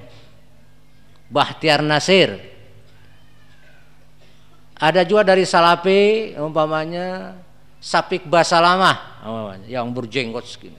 [1.29, 2.37] Bahtiar Nasir.
[4.77, 7.33] Ada juga dari Salapi, umpamanya
[7.81, 9.25] Sapik Basalamah,
[9.65, 10.77] yang berjenggot segini.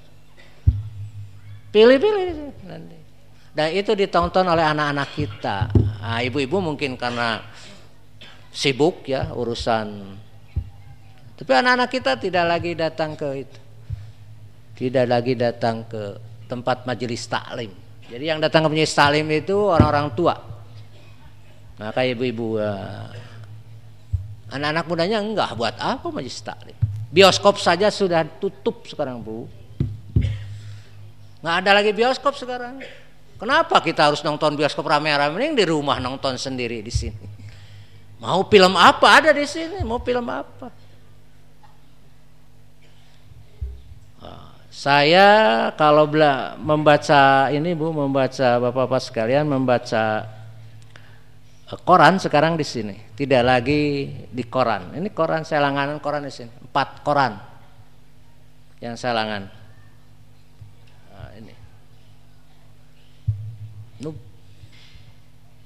[1.74, 2.26] Pilih-pilih
[2.66, 2.98] nanti.
[3.54, 5.66] Dan itu ditonton oleh anak-anak kita.
[5.98, 7.42] Nah, ibu-ibu mungkin karena
[8.58, 10.18] sibuk ya urusan.
[11.38, 13.60] Tapi anak-anak kita tidak lagi datang ke itu.
[14.74, 16.18] Tidak lagi datang ke
[16.50, 17.70] tempat majelis taklim.
[18.10, 20.34] Jadi yang datang ke majelis taklim itu orang-orang tua.
[21.78, 23.06] Maka ibu-ibu ya,
[24.50, 26.74] anak-anak mudanya enggak buat apa majelis taklim.
[27.14, 29.46] Bioskop saja sudah tutup sekarang bu.
[31.38, 32.82] Nggak ada lagi bioskop sekarang.
[33.38, 37.37] Kenapa kita harus nonton bioskop rame-rame yang di rumah nonton sendiri di sini?
[38.18, 39.82] Mau film apa ada di sini?
[39.86, 40.74] Mau film apa?
[44.68, 45.26] Saya
[45.74, 50.22] kalau bela, membaca ini Bu, membaca Bapak-bapak sekalian membaca
[51.66, 54.94] eh, koran sekarang di sini, tidak lagi di koran.
[54.94, 57.42] Ini koran saya langganan koran di sini, empat koran
[58.78, 59.58] yang saya langganan.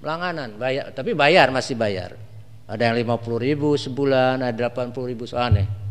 [0.03, 2.19] langganan bayar tapi bayar masih bayar
[2.73, 5.83] ada yang 50 ribu sebulan ada 80 ribu aneh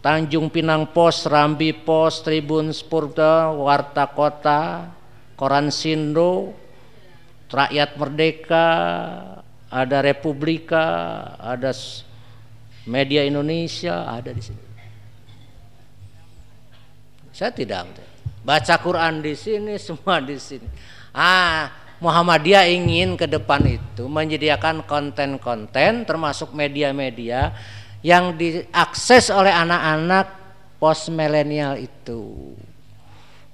[0.00, 4.88] Tanjung Pinang Pos, Rambi Pos, Tribun Spurda, Warta Kota,
[5.36, 6.56] Koran Sindo,
[7.52, 8.68] Rakyat Merdeka,
[9.68, 10.84] ada Republika,
[11.36, 11.68] ada
[12.88, 14.64] Media Indonesia, ada di sini.
[17.36, 17.92] Saya tidak
[18.40, 20.64] baca Quran di sini, semua di sini.
[21.12, 21.68] Ah,
[22.00, 27.52] Muhammadiyah ingin ke depan itu menyediakan konten-konten termasuk media-media
[28.00, 30.32] yang diakses oleh anak-anak
[30.80, 32.56] post milenial itu.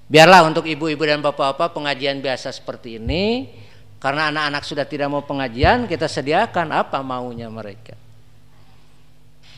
[0.06, 3.50] Biarlah untuk ibu-ibu dan bapak-bapak pengajian biasa seperti ini
[3.98, 7.98] karena anak-anak sudah tidak mau pengajian, kita sediakan apa maunya mereka.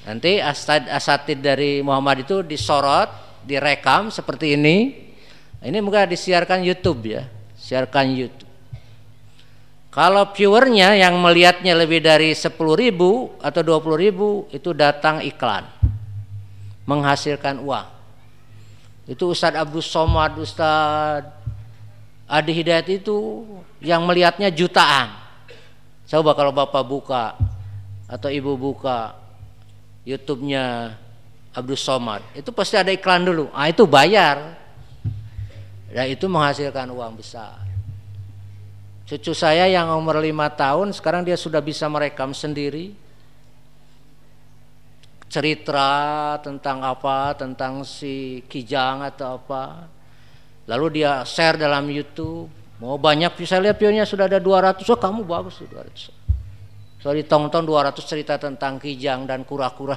[0.09, 3.13] Nanti asatid dari Muhammad itu disorot,
[3.45, 5.05] direkam seperti ini.
[5.61, 7.29] Ini moga disiarkan YouTube ya,
[7.61, 8.48] siarkan YouTube.
[9.99, 15.67] Kalau viewernya yang melihatnya lebih dari 10 ribu atau 20 ribu itu datang iklan
[16.87, 17.89] menghasilkan uang.
[19.11, 21.27] Itu Ustadz Abdul Somad, Ustadz
[22.31, 23.43] Adi Hidayat itu
[23.83, 25.19] yang melihatnya jutaan.
[26.07, 27.35] Coba kalau bapak buka
[28.07, 29.19] atau ibu buka
[30.07, 30.95] YouTube-nya
[31.51, 33.51] Abdul Somad, itu pasti ada iklan dulu.
[33.51, 34.63] Ah itu bayar.
[35.91, 37.68] Dan itu menghasilkan uang besar.
[39.09, 42.93] Cucu saya yang umur lima tahun sekarang dia sudah bisa merekam sendiri
[45.33, 49.89] cerita tentang apa, tentang si Kijang atau apa.
[50.69, 52.53] Lalu dia share dalam YouTube.
[52.85, 54.85] Mau banyak bisa lihat view sudah ada 200.
[54.85, 57.01] Oh kamu bagus 200.
[57.01, 59.97] So ditonton 200 cerita tentang Kijang dan kura-kura.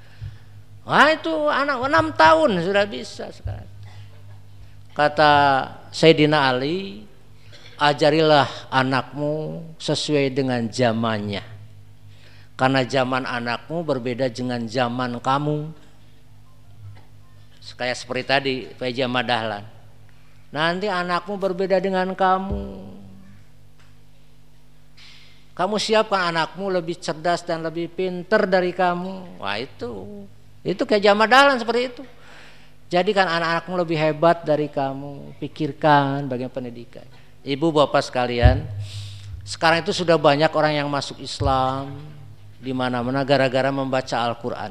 [0.88, 3.68] Wah itu anak 6 tahun sudah bisa sekarang.
[4.92, 5.32] Kata
[5.92, 7.08] Sayyidina Ali,
[7.82, 11.42] ajarilah anakmu sesuai dengan zamannya.
[12.54, 15.74] Karena zaman anakmu berbeda dengan zaman kamu.
[17.74, 19.66] Kayak seperti tadi, Feja Madahlan.
[20.54, 22.62] Nanti anakmu berbeda dengan kamu.
[25.52, 29.42] Kamu siapkan anakmu lebih cerdas dan lebih pinter dari kamu.
[29.42, 30.24] Wah itu,
[30.62, 32.02] itu kayak jamadalan seperti itu.
[32.92, 35.40] Jadikan anak-anakmu lebih hebat dari kamu.
[35.40, 37.21] Pikirkan bagaimana pendidikan.
[37.42, 38.62] Ibu bapak sekalian,
[39.42, 41.90] sekarang itu sudah banyak orang yang masuk Islam
[42.62, 44.70] di mana-mana gara-gara membaca Al-Quran.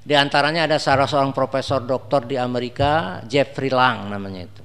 [0.00, 4.64] Di antaranya ada salah seorang profesor doktor di Amerika, Jeffrey Lang namanya itu.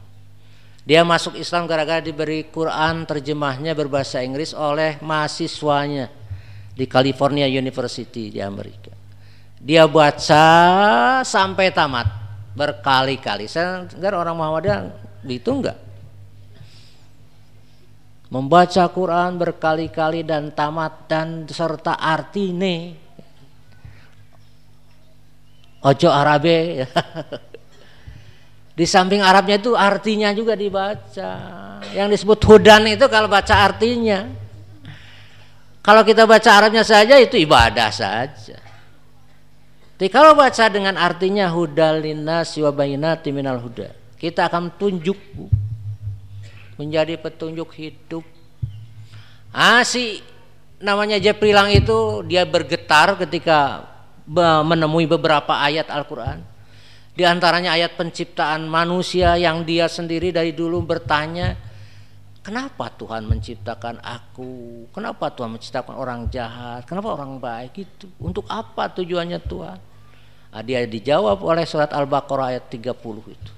[0.87, 6.07] Dia masuk Islam gara-gara diberi Quran terjemahnya berbahasa Inggris oleh mahasiswanya
[6.71, 8.95] di California University di Amerika.
[9.59, 10.45] Dia baca
[11.27, 12.07] sampai tamat
[12.55, 13.51] berkali-kali.
[13.51, 14.79] Saya dengar orang Muhammadiyah
[15.27, 15.90] itu enggak.
[18.31, 22.95] Membaca Quran berkali-kali dan tamat dan serta artine.
[25.83, 26.85] Ojo Arabe
[28.71, 31.31] Di samping Arabnya itu artinya juga dibaca.
[31.91, 34.25] Yang disebut hudan itu kalau baca artinya.
[35.83, 38.57] Kalau kita baca Arabnya saja itu ibadah saja.
[40.01, 45.19] Tapi kalau baca dengan artinya hudal linnas wa bayinati minal huda, kita akan tunjuk
[46.81, 48.25] menjadi petunjuk hidup.
[49.53, 50.25] Ah si
[50.81, 53.85] namanya Jeprilang itu dia bergetar ketika
[54.65, 56.51] menemui beberapa ayat Al-Qur'an
[57.11, 61.59] di antaranya ayat penciptaan manusia yang dia sendiri dari dulu bertanya,
[62.39, 64.87] kenapa Tuhan menciptakan aku?
[64.95, 66.87] Kenapa Tuhan menciptakan orang jahat?
[66.87, 68.07] Kenapa orang baik itu?
[68.15, 69.79] Untuk apa tujuannya Tuhan?
[70.51, 72.95] Nah, dia dijawab oleh surat Al-Baqarah ayat 30
[73.27, 73.51] itu.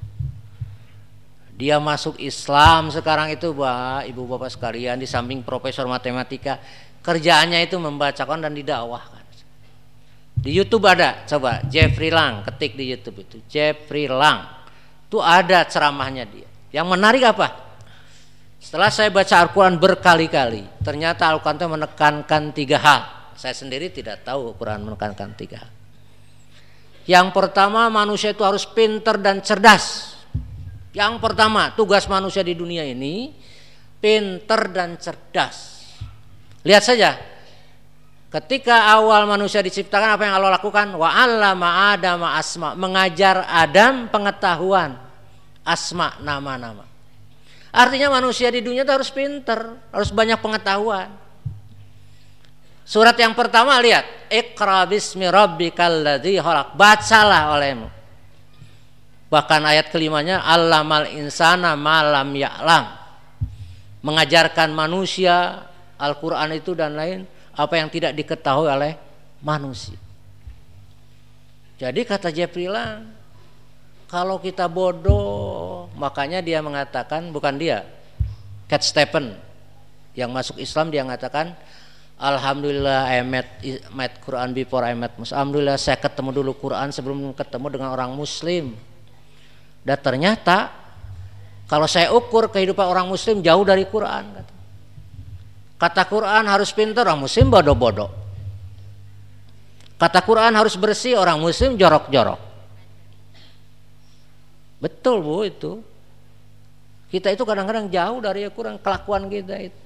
[1.54, 6.58] Dia masuk Islam sekarang itu, Pak, Ibu Bapak sekalian, di samping profesor matematika,
[7.06, 9.24] kerjaannya itu membacakan dan didakwahkan.
[10.44, 14.66] Di YouTube ada, coba Jeffrey Lang, ketik di YouTube itu Jeffrey Lang.
[15.08, 16.50] Itu ada ceramahnya dia.
[16.74, 17.48] Yang menarik apa?
[18.60, 23.02] Setelah saya baca Al-Quran berkali-kali, ternyata Al-Quran itu menekankan tiga hal.
[23.40, 25.72] Saya sendiri tidak tahu Al-Quran menekankan tiga hal.
[27.08, 30.13] Yang pertama manusia itu harus pinter dan cerdas.
[30.94, 33.34] Yang pertama tugas manusia di dunia ini
[33.98, 35.82] pinter dan cerdas.
[36.64, 37.34] Lihat saja
[38.34, 40.90] Ketika awal manusia diciptakan apa yang Allah lakukan?
[40.98, 44.98] Wa 'allama Adama asma, mengajar Adam pengetahuan
[45.62, 46.82] asma nama-nama.
[47.70, 51.14] Artinya manusia di dunia itu harus pinter, harus banyak pengetahuan.
[52.82, 56.42] Surat yang pertama lihat, Iqra bismi rabbikal ladzi.
[56.74, 57.86] Bacalah olehmu.
[59.34, 62.86] Bahkan ayat kelimanya Allamal insana malam ya'lam.
[64.06, 65.66] Mengajarkan manusia
[65.98, 67.26] Al-Qur'an itu dan lain
[67.58, 68.94] apa yang tidak diketahui oleh
[69.42, 69.98] manusia.
[71.82, 72.30] Jadi kata
[72.70, 73.10] Lang,
[74.06, 77.82] kalau kita bodoh, makanya dia mengatakan bukan dia,
[78.70, 79.34] Cat Stephen
[80.14, 81.58] yang masuk Islam dia mengatakan
[82.22, 83.50] Alhamdulillah I met,
[83.90, 85.34] met Quran before I met Muslim.
[85.34, 88.93] Alhamdulillah saya ketemu dulu Quran sebelum ketemu dengan orang Muslim.
[89.84, 90.72] Dan ternyata
[91.68, 94.24] kalau saya ukur kehidupan orang Muslim jauh dari Quran.
[94.40, 94.54] Kata.
[95.84, 98.08] Kata Quran harus pintar, orang muslim bodoh-bodoh.
[100.00, 102.40] Kata Quran harus bersih, orang muslim jorok-jorok.
[104.80, 105.84] Betul bu itu.
[107.12, 109.84] Kita itu kadang-kadang jauh dari Quran, kelakuan kita itu.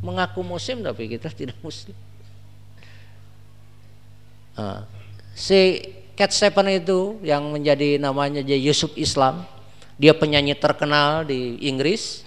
[0.00, 1.92] Mengaku muslim tapi kita tidak muslim.
[4.56, 4.88] Nah,
[5.36, 9.46] si Cat Stephen itu yang menjadi namanya Yusuf Islam,
[10.02, 12.26] dia penyanyi terkenal di Inggris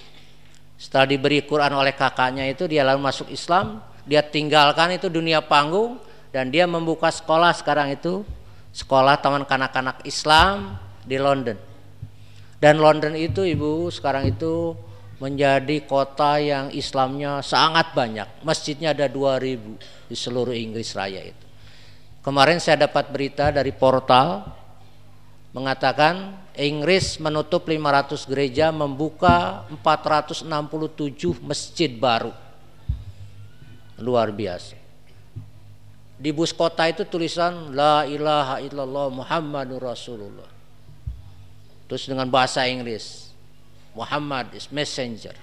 [0.80, 6.00] setelah diberi Quran oleh kakaknya itu dia lalu masuk Islam, dia tinggalkan itu dunia panggung
[6.32, 8.24] dan dia membuka sekolah sekarang itu
[8.72, 11.60] sekolah taman kanak-kanak Islam di London.
[12.64, 14.72] Dan London itu Ibu sekarang itu
[15.20, 18.40] menjadi kota yang Islamnya sangat banyak.
[18.48, 21.51] Masjidnya ada 2000 di seluruh Inggris Raya itu.
[22.22, 24.46] Kemarin saya dapat berita dari portal
[25.58, 30.46] mengatakan Inggris menutup 500 gereja membuka 467
[31.42, 32.30] masjid baru.
[33.98, 34.78] Luar biasa.
[36.22, 40.46] Di bus kota itu tulisan la ilaha illallah muhammadur rasulullah.
[41.90, 43.34] Terus dengan bahasa Inggris
[43.98, 45.34] Muhammad is messenger.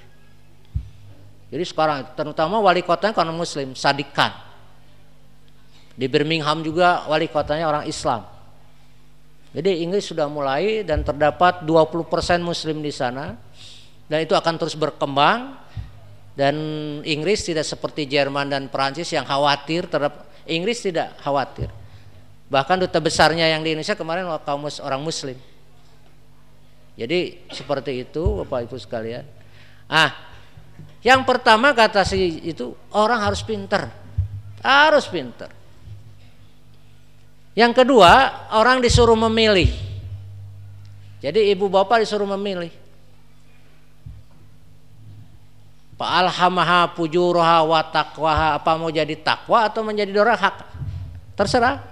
[1.51, 4.48] Jadi sekarang terutama wali kotanya karena muslim Sadikan
[5.99, 8.23] di Birmingham juga wali kotanya orang Islam
[9.51, 12.07] jadi Inggris sudah mulai dan terdapat 20%
[12.45, 13.35] muslim di sana
[14.07, 15.59] dan itu akan terus berkembang
[16.39, 16.55] dan
[17.03, 21.67] Inggris tidak seperti Jerman dan Perancis yang khawatir terhadap Inggris tidak khawatir.
[22.49, 25.35] Bahkan duta besarnya yang di Indonesia kemarin kaum orang muslim.
[26.95, 29.27] Jadi seperti itu Bapak Ibu sekalian.
[29.91, 30.15] Ah,
[30.99, 33.87] Yang pertama kata si itu orang harus pinter.
[34.63, 35.58] Harus pinter.
[37.59, 39.67] Yang kedua, orang disuruh memilih.
[41.19, 42.71] Jadi ibu bapak disuruh memilih.
[45.99, 50.63] Pak alhamaha pujuruha wa taqwaha apa mau jadi takwa atau menjadi dorahak
[51.35, 51.83] terserah.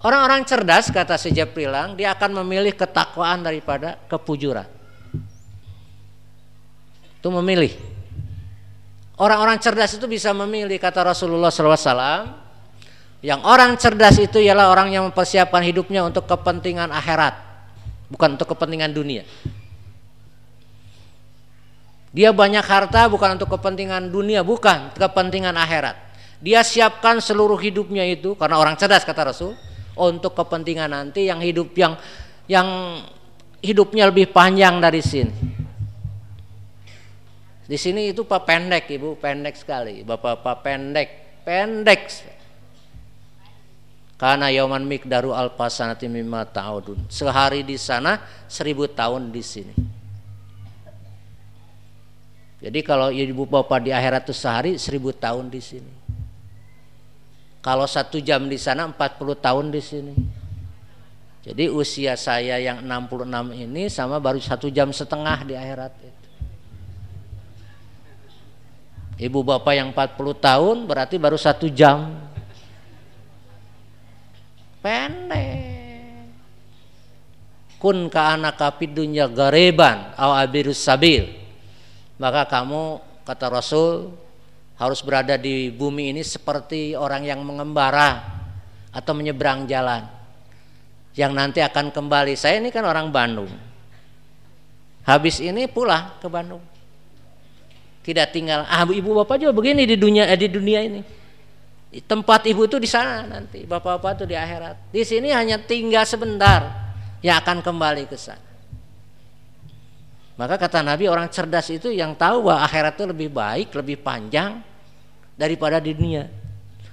[0.00, 4.64] Orang-orang cerdas kata si Jeprilang dia akan memilih ketakwaan daripada kepujuran.
[7.20, 7.76] Itu memilih.
[9.20, 12.39] Orang-orang cerdas itu bisa memilih kata Rasulullah SAW
[13.20, 17.36] yang orang cerdas itu ialah orang yang mempersiapkan hidupnya untuk kepentingan akhirat
[18.08, 19.22] bukan untuk kepentingan dunia
[22.10, 25.94] dia banyak harta bukan untuk kepentingan dunia, bukan kepentingan akhirat.
[26.42, 29.54] Dia siapkan seluruh hidupnya itu karena orang cerdas kata Rasul
[29.94, 31.94] untuk kepentingan nanti yang hidup yang
[32.50, 32.66] yang
[33.62, 35.34] hidupnya lebih panjang dari sini.
[37.70, 41.08] Di sini itu pak pendek ibu pendek sekali, bapak-bapak pendek
[41.46, 42.10] pendek.
[44.20, 47.08] Karena Yoman Mikdaru Alpasanati Mimma Ta'udun.
[47.08, 49.74] Sehari di sana, seribu tahun di sini.
[52.60, 55.92] Jadi kalau ibu bapak di akhirat itu sehari seribu tahun di sini.
[57.64, 60.14] Kalau satu jam di sana 40 tahun di sini.
[61.40, 63.24] Jadi usia saya yang 66
[63.56, 66.28] ini sama baru satu jam setengah di akhirat itu.
[69.24, 72.28] Ibu bapak yang 40 tahun berarti baru satu jam.
[74.80, 75.68] Pendek.
[77.80, 81.40] Kun ka anak kapid dunya gareban aw abirus sabil
[82.20, 84.12] maka kamu kata Rasul
[84.76, 88.20] harus berada di bumi ini seperti orang yang mengembara
[88.92, 90.04] atau menyeberang jalan
[91.16, 92.36] yang nanti akan kembali.
[92.36, 93.48] Saya ini kan orang Bandung.
[95.08, 96.60] Habis ini pulang ke Bandung.
[98.04, 101.00] Tidak tinggal ah ibu bapak juga begini di dunia eh, di dunia ini.
[101.90, 104.94] Tempat ibu itu di sana nanti, bapak-bapak itu di akhirat.
[104.94, 108.46] Di sini hanya tinggal sebentar yang akan kembali ke sana.
[110.38, 114.62] Maka kata Nabi orang cerdas itu yang tahu bahwa akhirat itu lebih baik, lebih panjang
[115.34, 116.30] daripada di dunia.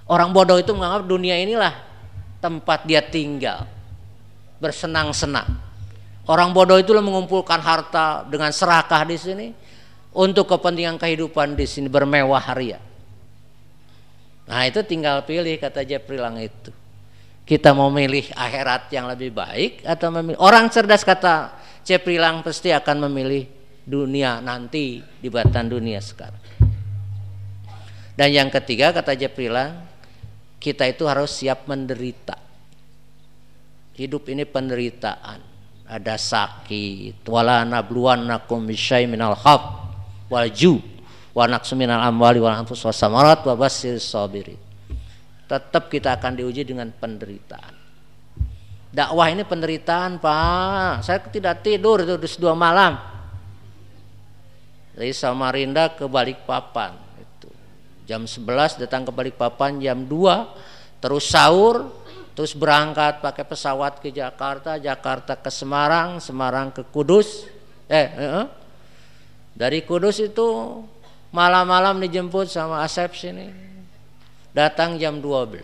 [0.10, 1.72] Orang bodoh itu menganggap dunia inilah
[2.42, 3.70] tempat dia tinggal,
[4.58, 5.62] bersenang-senang.
[6.28, 9.48] Orang bodoh itu mengumpulkan harta dengan serakah di sini
[10.12, 12.82] untuk kepentingan kehidupan di sini bermewah ria.
[14.48, 16.72] Nah itu tinggal pilih kata Jeprilang itu.
[17.48, 21.56] Kita mau milih akhirat yang lebih baik atau memilih orang cerdas kata
[21.88, 23.48] Ceprilang pasti akan memilih
[23.88, 26.44] dunia nanti di batan dunia sekarang.
[28.20, 29.88] Dan yang ketiga kata Ceprilang,
[30.60, 32.36] kita itu harus siap menderita.
[33.96, 35.40] Hidup ini penderitaan.
[35.88, 39.88] Ada sakit, wala nabluwannakum bisyai minal khaf
[40.28, 40.84] wal ju
[41.38, 44.58] wa naqsu minal amwali wal anfus wasamarat wa basyir sabirin.
[45.46, 47.78] Tetap kita akan diuji dengan penderitaan.
[48.90, 51.06] Dakwah ini penderitaan pak.
[51.06, 52.98] Saya tidak tidur itu dua malam.
[54.98, 57.54] Dari Samarinda ke Balikpapan itu.
[58.10, 61.94] Jam 11 datang ke Balikpapan jam 2 terus sahur
[62.34, 67.46] terus berangkat pakai pesawat ke Jakarta Jakarta ke Semarang Semarang ke Kudus.
[67.86, 68.48] Eh, eh, eh.
[69.54, 70.82] dari Kudus itu
[71.38, 73.54] malam-malam dijemput sama Asep sini.
[74.58, 75.62] Datang jam 12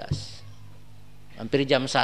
[1.41, 1.97] hampir jam 1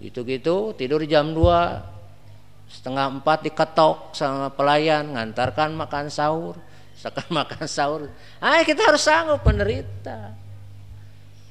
[0.00, 6.56] gitu-gitu tidur jam 2 setengah empat diketok sama pelayan ngantarkan makan sahur.
[6.96, 8.08] Sekarang makan sahur.
[8.40, 10.32] Ah kita harus sanggup menderita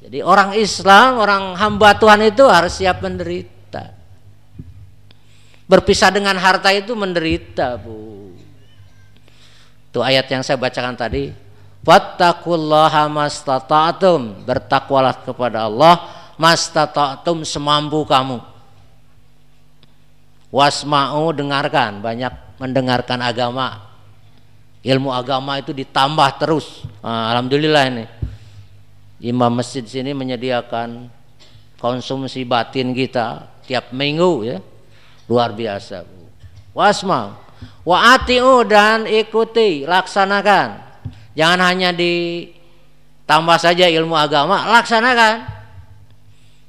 [0.07, 3.97] jadi orang Islam orang hamba Tuhan itu harus siap menderita.
[5.67, 8.16] Berpisah dengan harta itu menderita bu
[9.97, 11.33] itu ayat yang saya bacakan tadi.
[11.81, 14.45] Fattakullaha mastata'tum.
[14.45, 16.05] Bertakwalah kepada Allah
[16.37, 18.37] mastata'tum semampu kamu.
[20.53, 21.97] Wasma'u dengarkan.
[22.05, 23.89] Banyak mendengarkan agama.
[24.85, 26.85] Ilmu agama itu ditambah terus.
[27.01, 28.05] Nah, alhamdulillah ini.
[29.17, 31.09] Imam masjid sini menyediakan
[31.81, 34.61] konsumsi batin kita tiap minggu ya.
[35.25, 36.05] Luar biasa
[36.77, 37.33] wasma
[37.87, 40.83] wa atiu dan ikuti laksanakan
[41.31, 45.57] jangan hanya ditambah saja ilmu agama laksanakan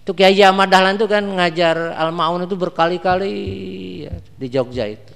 [0.08, 3.36] itu Kiai Ahmad Dahlan itu kan ngajar Al-Maun itu berkali-kali
[4.08, 5.12] ya, di Jogja itu.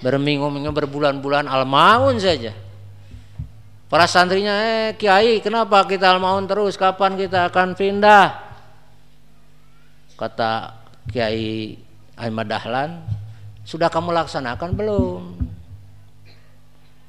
[0.00, 2.56] Berminggu-minggu berbulan-bulan Al-Maun saja.
[3.92, 6.80] Para santrinya, eh Kiai kenapa kita Al-Maun terus?
[6.80, 8.40] Kapan kita akan pindah?
[10.16, 10.80] Kata
[11.12, 11.76] Kiai
[12.16, 13.04] Ahmad Dahlan,
[13.64, 15.22] sudah kamu laksanakan belum?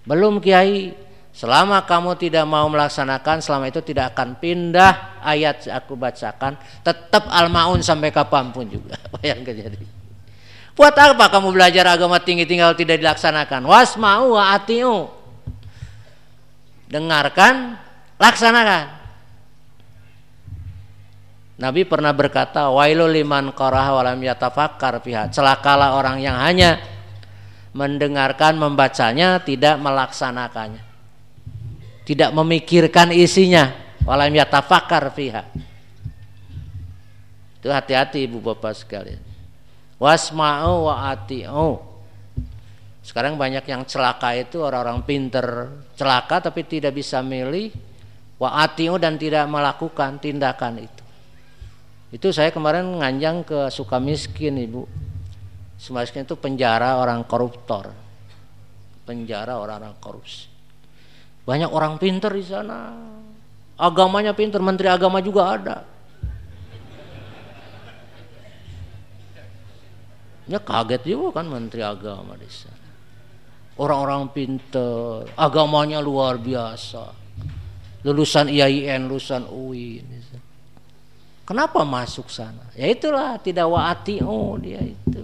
[0.06, 0.94] Belum Kiai,
[1.32, 7.80] selama kamu tidak mau melaksanakan, selama itu tidak akan pindah ayat aku bacakan, tetap al-maun
[7.80, 8.98] sampai kapan pun juga.
[9.18, 9.80] Bayangkan jadi.
[10.72, 13.68] Buat apa kamu belajar agama tinggi tinggal tidak dilaksanakan?
[13.68, 15.12] Wasma'u wa atiu.
[16.88, 17.76] Dengarkan,
[18.20, 19.01] laksanakan.
[21.62, 26.82] Nabi pernah berkata, "Wailul liman qara'ah wa lam yatafakkar fiha." Celakalah orang yang hanya
[27.78, 30.82] mendengarkan, membacanya, tidak melaksanakannya.
[32.02, 33.72] Tidak memikirkan isinya,
[34.04, 35.46] walam yatafakkar fiha.
[37.62, 39.22] Itu hati-hati Ibu Bapak sekalian.
[40.02, 41.78] Wasma'u wa ati'u.
[43.06, 45.46] Sekarang banyak yang celaka itu orang-orang pinter
[45.94, 47.70] celaka tapi tidak bisa milih
[48.42, 51.01] wa ati'u dan tidak melakukan tindakan itu.
[52.12, 54.84] Itu saya kemarin nganjang ke Sukamiskin Ibu.
[55.80, 57.96] Sukamiskin itu penjara orang koruptor.
[59.08, 60.52] Penjara orang-orang korupsi.
[61.48, 62.94] Banyak orang pinter di sana.
[63.80, 65.78] Agamanya pinter, menteri agama juga ada.
[70.52, 72.92] Ya kaget juga kan menteri agama di sana.
[73.80, 77.08] Orang-orang pinter, agamanya luar biasa.
[78.04, 80.06] Lulusan IAIN, lulusan UIN.
[81.52, 82.64] Kenapa masuk sana?
[82.80, 85.20] Ya itulah tidak waati oh dia itu.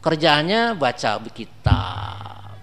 [0.00, 2.56] Kerjanya baca kitab,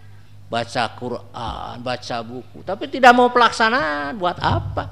[0.49, 4.89] baca Quran, baca buku, tapi tidak mau pelaksanaan buat apa?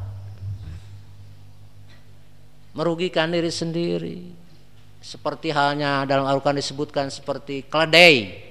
[2.78, 4.30] Merugikan diri sendiri.
[5.02, 8.46] Seperti halnya dalam Al-Quran disebutkan seperti keledai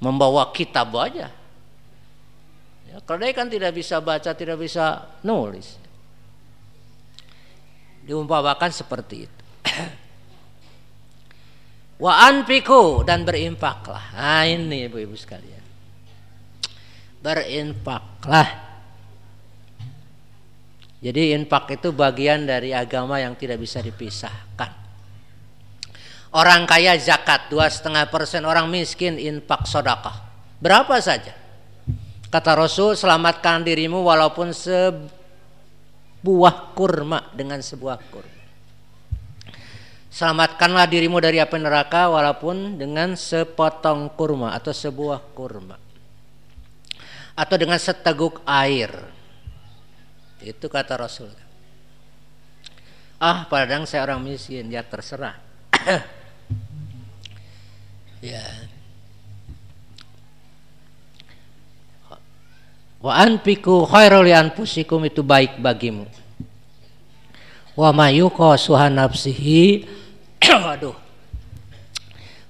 [0.00, 1.28] membawa kitab aja.
[2.88, 5.84] Ya, keledai kan tidak bisa baca, tidak bisa nulis
[8.06, 9.42] diumpamakan seperti itu.
[12.06, 14.14] Wa anfiku dan berinfaklah.
[14.14, 15.64] Nah ini ibu-ibu sekalian.
[17.18, 18.66] Berinfaklah.
[21.02, 24.72] Jadi infak itu bagian dari agama yang tidak bisa dipisahkan.
[26.36, 30.24] Orang kaya zakat dua setengah persen, orang miskin infak sodakah.
[30.58, 31.32] Berapa saja?
[32.26, 34.92] Kata Rasul, selamatkan dirimu walaupun se
[36.26, 38.34] buah kurma dengan sebuah kurma.
[40.10, 45.78] Selamatkanlah dirimu dari api neraka walaupun dengan sepotong kurma atau sebuah kurma.
[47.36, 48.90] Atau dengan seteguk air.
[50.40, 51.30] Itu kata Rasul.
[53.20, 55.36] Ah, padahal saya orang miskin, ya terserah.
[58.24, 58.44] ya.
[63.00, 66.08] Wa anfiku khairul anfusikum itu baik bagimu.
[67.76, 69.84] Wa mayuqa suhan nafsihi
[70.64, 70.96] waduh.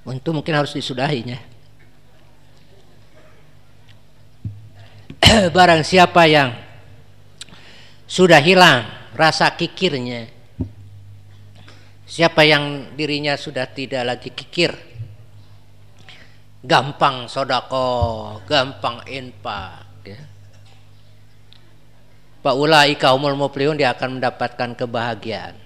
[0.06, 1.42] Untuk mungkin harus disudahinya.
[5.56, 6.54] Barang siapa yang
[8.06, 8.86] sudah hilang
[9.18, 10.30] rasa kikirnya
[12.06, 14.70] Siapa yang dirinya sudah tidak lagi kikir
[16.62, 19.85] Gampang sodako Gampang infak
[22.46, 25.58] Faulai kaumul muflihun dia akan mendapatkan kebahagiaan.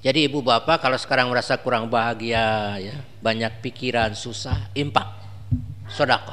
[0.00, 5.04] Jadi ibu bapak kalau sekarang merasa kurang bahagia ya, banyak pikiran susah, impak,
[5.84, 6.32] sodako.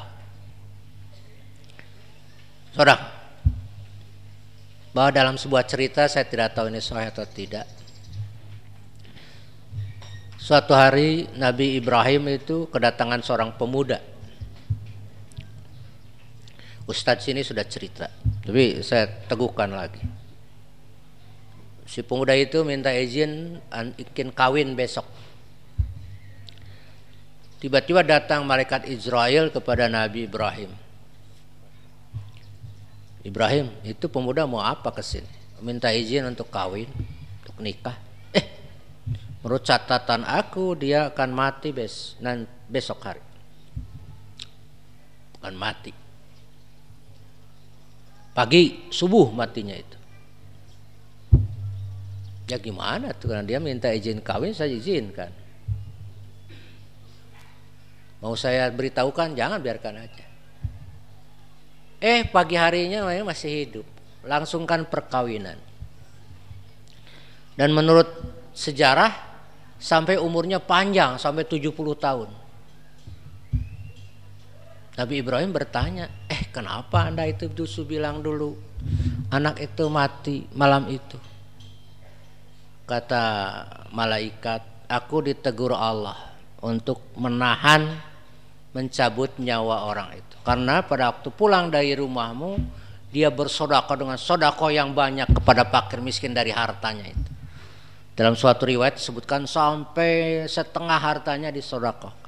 [2.71, 3.11] Sodako.
[4.95, 7.67] Bahwa dalam sebuah cerita saya tidak tahu ini sahih atau tidak.
[10.39, 14.14] Suatu hari Nabi Ibrahim itu kedatangan seorang pemuda
[16.85, 18.05] Ustadz sini sudah cerita,
[18.45, 20.05] tapi saya teguhkan lagi.
[21.89, 23.57] Si pemuda itu minta izin
[23.97, 25.09] ingin kawin besok.
[27.57, 30.69] Tiba-tiba datang malaikat Israel kepada Nabi Ibrahim.
[33.25, 35.29] Ibrahim, itu pemuda mau apa ke sini?
[35.65, 36.85] Minta izin untuk kawin,
[37.41, 37.97] untuk nikah.
[38.29, 38.45] Eh,
[39.41, 42.13] menurut catatan aku dia akan mati bes,
[42.69, 43.25] besok hari.
[45.33, 46.04] Bukan mati
[48.35, 49.97] Pagi subuh matinya itu.
[52.51, 55.31] Ya gimana tuh karena dia minta izin kawin saya izinkan.
[58.19, 60.25] Mau saya beritahukan jangan biarkan aja.
[62.03, 63.87] Eh pagi harinya masih hidup.
[64.27, 65.55] Langsungkan perkawinan.
[67.55, 68.09] Dan menurut
[68.51, 69.15] sejarah
[69.79, 72.29] sampai umurnya panjang sampai 70 tahun.
[74.95, 78.55] Nabi Ibrahim bertanya, eh kenapa anda itu dusu bilang dulu
[79.27, 81.19] anak itu mati malam itu?
[82.87, 83.23] Kata
[83.91, 86.15] malaikat, aku ditegur Allah
[86.63, 87.91] untuk menahan
[88.71, 90.35] mencabut nyawa orang itu.
[90.47, 92.59] Karena pada waktu pulang dari rumahmu,
[93.11, 97.31] dia bersodako dengan sodako yang banyak kepada fakir miskin dari hartanya itu.
[98.15, 102.24] Dalam suatu riwayat disebutkan sampai setengah hartanya disodako.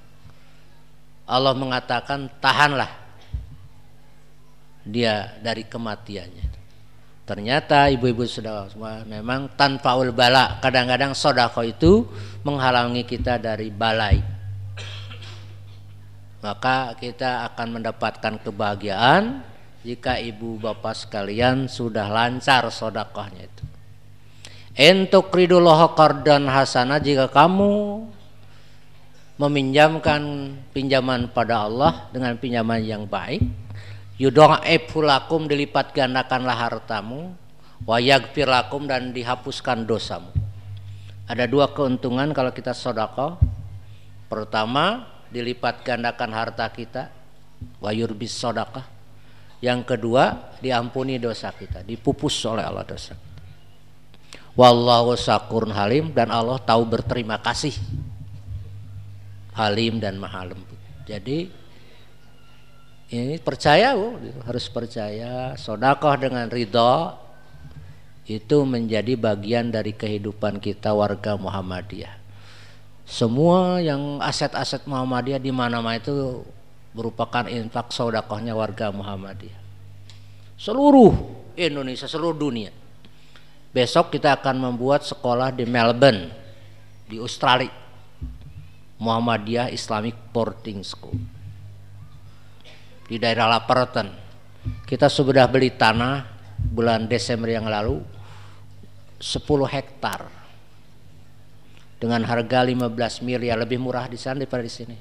[1.27, 2.87] Allah mengatakan tahanlah
[4.87, 6.47] dia dari kematiannya.
[7.27, 10.63] Ternyata ibu-ibu sudah semua memang tanpa ul bala.
[10.63, 12.07] Kadang-kadang sodako itu
[12.47, 14.23] menghalangi kita dari balai.
[16.39, 19.43] Maka kita akan mendapatkan kebahagiaan
[19.83, 23.63] jika ibu bapak sekalian sudah lancar sodakohnya itu.
[24.77, 28.07] Entuk ridullah qardan hasana jika kamu
[29.37, 33.41] meminjamkan pinjaman pada Allah dengan pinjaman yang baik.
[34.17, 37.33] Yudha'if lakum dilipat gandakanlah hartamu.
[37.85, 40.33] Wa yaghfir lakum dan dihapuskan dosamu.
[41.29, 43.37] Ada dua keuntungan kalau kita sodako.
[44.25, 47.13] Pertama dilipat gandakan harta kita.
[47.77, 48.85] Wa yurbis sodakah
[49.61, 51.85] yang kedua diampuni dosa kita.
[51.85, 53.27] Dipupus oleh Allah dosa
[54.57, 57.77] wallahu sakurun halim dan Allah tahu berterima kasih
[59.57, 60.79] halim dan maha lembut
[61.09, 61.49] jadi
[63.07, 63.95] ini percaya
[64.43, 67.15] harus percaya sodakoh dengan ridho
[68.27, 72.11] itu menjadi bagian dari kehidupan kita warga Muhammadiyah.
[73.07, 76.43] Semua yang aset-aset Muhammadiyah di mana-mana itu
[76.91, 79.55] merupakan infak sodakohnya warga Muhammadiyah.
[80.59, 81.15] Seluruh
[81.55, 82.75] Indonesia, seluruh dunia.
[83.71, 86.27] Besok kita akan membuat sekolah di Melbourne,
[87.07, 87.86] di Australia.
[88.97, 91.17] Muhammadiyah Islamic Boarding School
[93.07, 94.09] di daerah Laperton.
[94.83, 96.27] Kita sudah beli tanah
[96.59, 98.03] bulan Desember yang lalu
[99.17, 100.27] 10 hektar
[101.97, 104.97] dengan harga 15 miliar lebih murah di sana daripada di sini.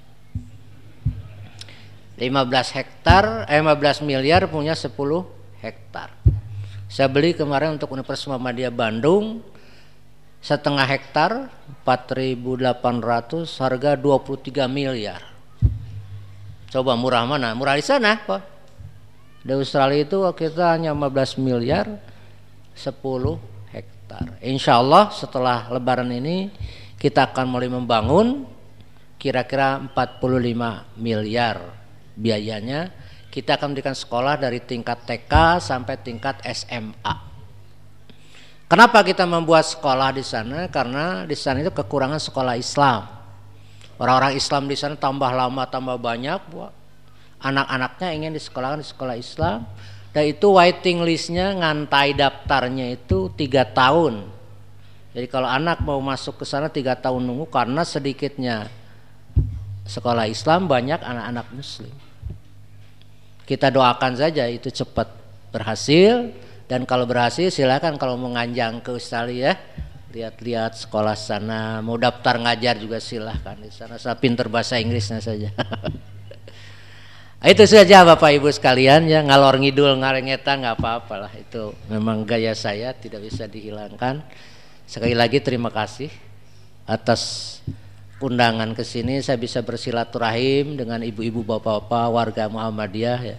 [2.16, 5.28] 15 hektar, eh, 15 miliar punya 10
[5.60, 6.16] hektar.
[6.88, 9.44] Saya beli kemarin untuk Universitas Muhammadiyah Bandung
[10.46, 11.50] setengah hektar
[11.82, 15.36] 4.800 harga 23 miliar
[16.76, 17.54] Coba murah mana?
[17.56, 18.42] Murah di sana kok.
[19.40, 21.86] Di Australia itu kita hanya 15 miliar
[22.76, 22.92] 10
[23.72, 24.36] hektar.
[24.44, 26.50] Insya Allah setelah lebaran ini
[27.00, 28.44] kita akan mulai membangun
[29.16, 31.64] kira-kira 45 miliar
[32.12, 32.92] biayanya.
[33.32, 37.25] Kita akan memberikan sekolah dari tingkat TK sampai tingkat SMA.
[38.66, 40.66] Kenapa kita membuat sekolah di sana?
[40.66, 43.06] Karena di sana itu kekurangan sekolah Islam.
[43.94, 46.50] Orang-orang Islam di sana tambah lama tambah banyak,
[47.38, 49.70] anak-anaknya ingin disekolahkan di sekolah Islam.
[50.10, 54.26] Dan itu waiting listnya ngantai daftarnya itu tiga tahun.
[55.14, 58.66] Jadi kalau anak mau masuk ke sana tiga tahun nunggu karena sedikitnya
[59.86, 61.94] sekolah Islam banyak anak-anak Muslim.
[63.46, 65.06] Kita doakan saja itu cepat
[65.54, 66.34] berhasil
[66.66, 69.54] dan kalau berhasil silakan kalau menganjang ke Australia
[70.10, 71.78] lihat-lihat sekolah sana.
[71.78, 75.54] Mau daftar ngajar juga silahkan di sana saya pinter bahasa Inggrisnya saja.
[77.46, 79.22] Itu saja Bapak Ibu sekalian ya.
[79.22, 81.32] Ngalor ngidul ngarengeta nggak apa-apa lah.
[81.38, 84.26] Itu memang gaya saya tidak bisa dihilangkan.
[84.90, 86.10] Sekali lagi terima kasih
[86.90, 87.22] atas
[88.18, 89.22] undangan ke sini.
[89.22, 93.38] Saya bisa bersilaturahim dengan ibu-ibu bapak-bapak warga Muhammadiyah ya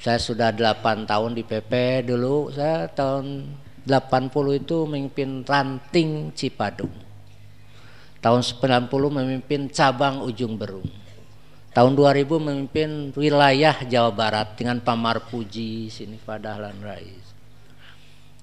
[0.00, 3.52] saya sudah 8 tahun di PP dulu saya tahun
[3.84, 6.92] 80 itu memimpin ranting Cipadung.
[8.20, 10.88] Tahun 90 memimpin cabang Ujung Berung.
[11.72, 17.24] Tahun 2000 memimpin wilayah Jawa Barat dengan Pamar Puji, sini Padahlan Rais.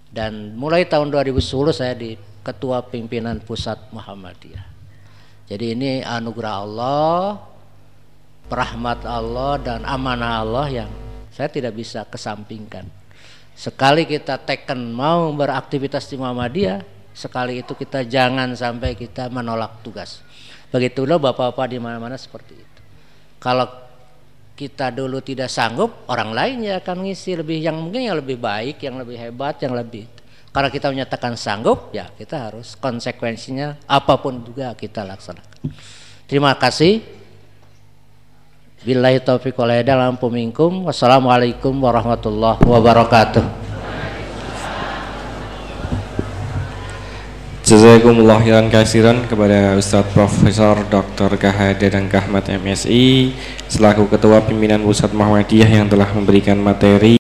[0.10, 4.66] Dan mulai tahun 2010 saya di ketua pimpinan pusat Muhammadiyah.
[5.52, 7.44] Jadi ini anugerah Allah,
[8.48, 10.92] rahmat Allah dan amanah Allah yang
[11.38, 12.90] saya tidak bisa kesampingkan.
[13.54, 16.82] Sekali kita teken mau beraktivitas di Muhammadiyah,
[17.14, 20.26] sekali itu kita jangan sampai kita menolak tugas.
[20.74, 22.82] Begitulah bapak-bapak di mana-mana seperti itu.
[23.38, 23.70] Kalau
[24.58, 28.82] kita dulu tidak sanggup, orang lain ya akan ngisi lebih yang mungkin yang lebih baik,
[28.82, 30.10] yang lebih hebat, yang lebih.
[30.50, 35.70] Kalau kita menyatakan sanggup, ya kita harus konsekuensinya apa pun juga kita laksanakan.
[36.26, 37.17] Terima kasih.
[38.88, 40.88] Billahi taufiq wal hidayah lampu minkum.
[40.88, 43.44] Wassalamualaikum warahmatullahi wabarakatuh.
[47.68, 51.36] Jazakumullah khairan kasiran kepada Ustadz Profesor Dr.
[51.36, 53.36] KHD dan Kahmat MSI
[53.68, 57.12] selaku Ketua Pimpinan Pusat Muhammadiyah yang telah memberikan materi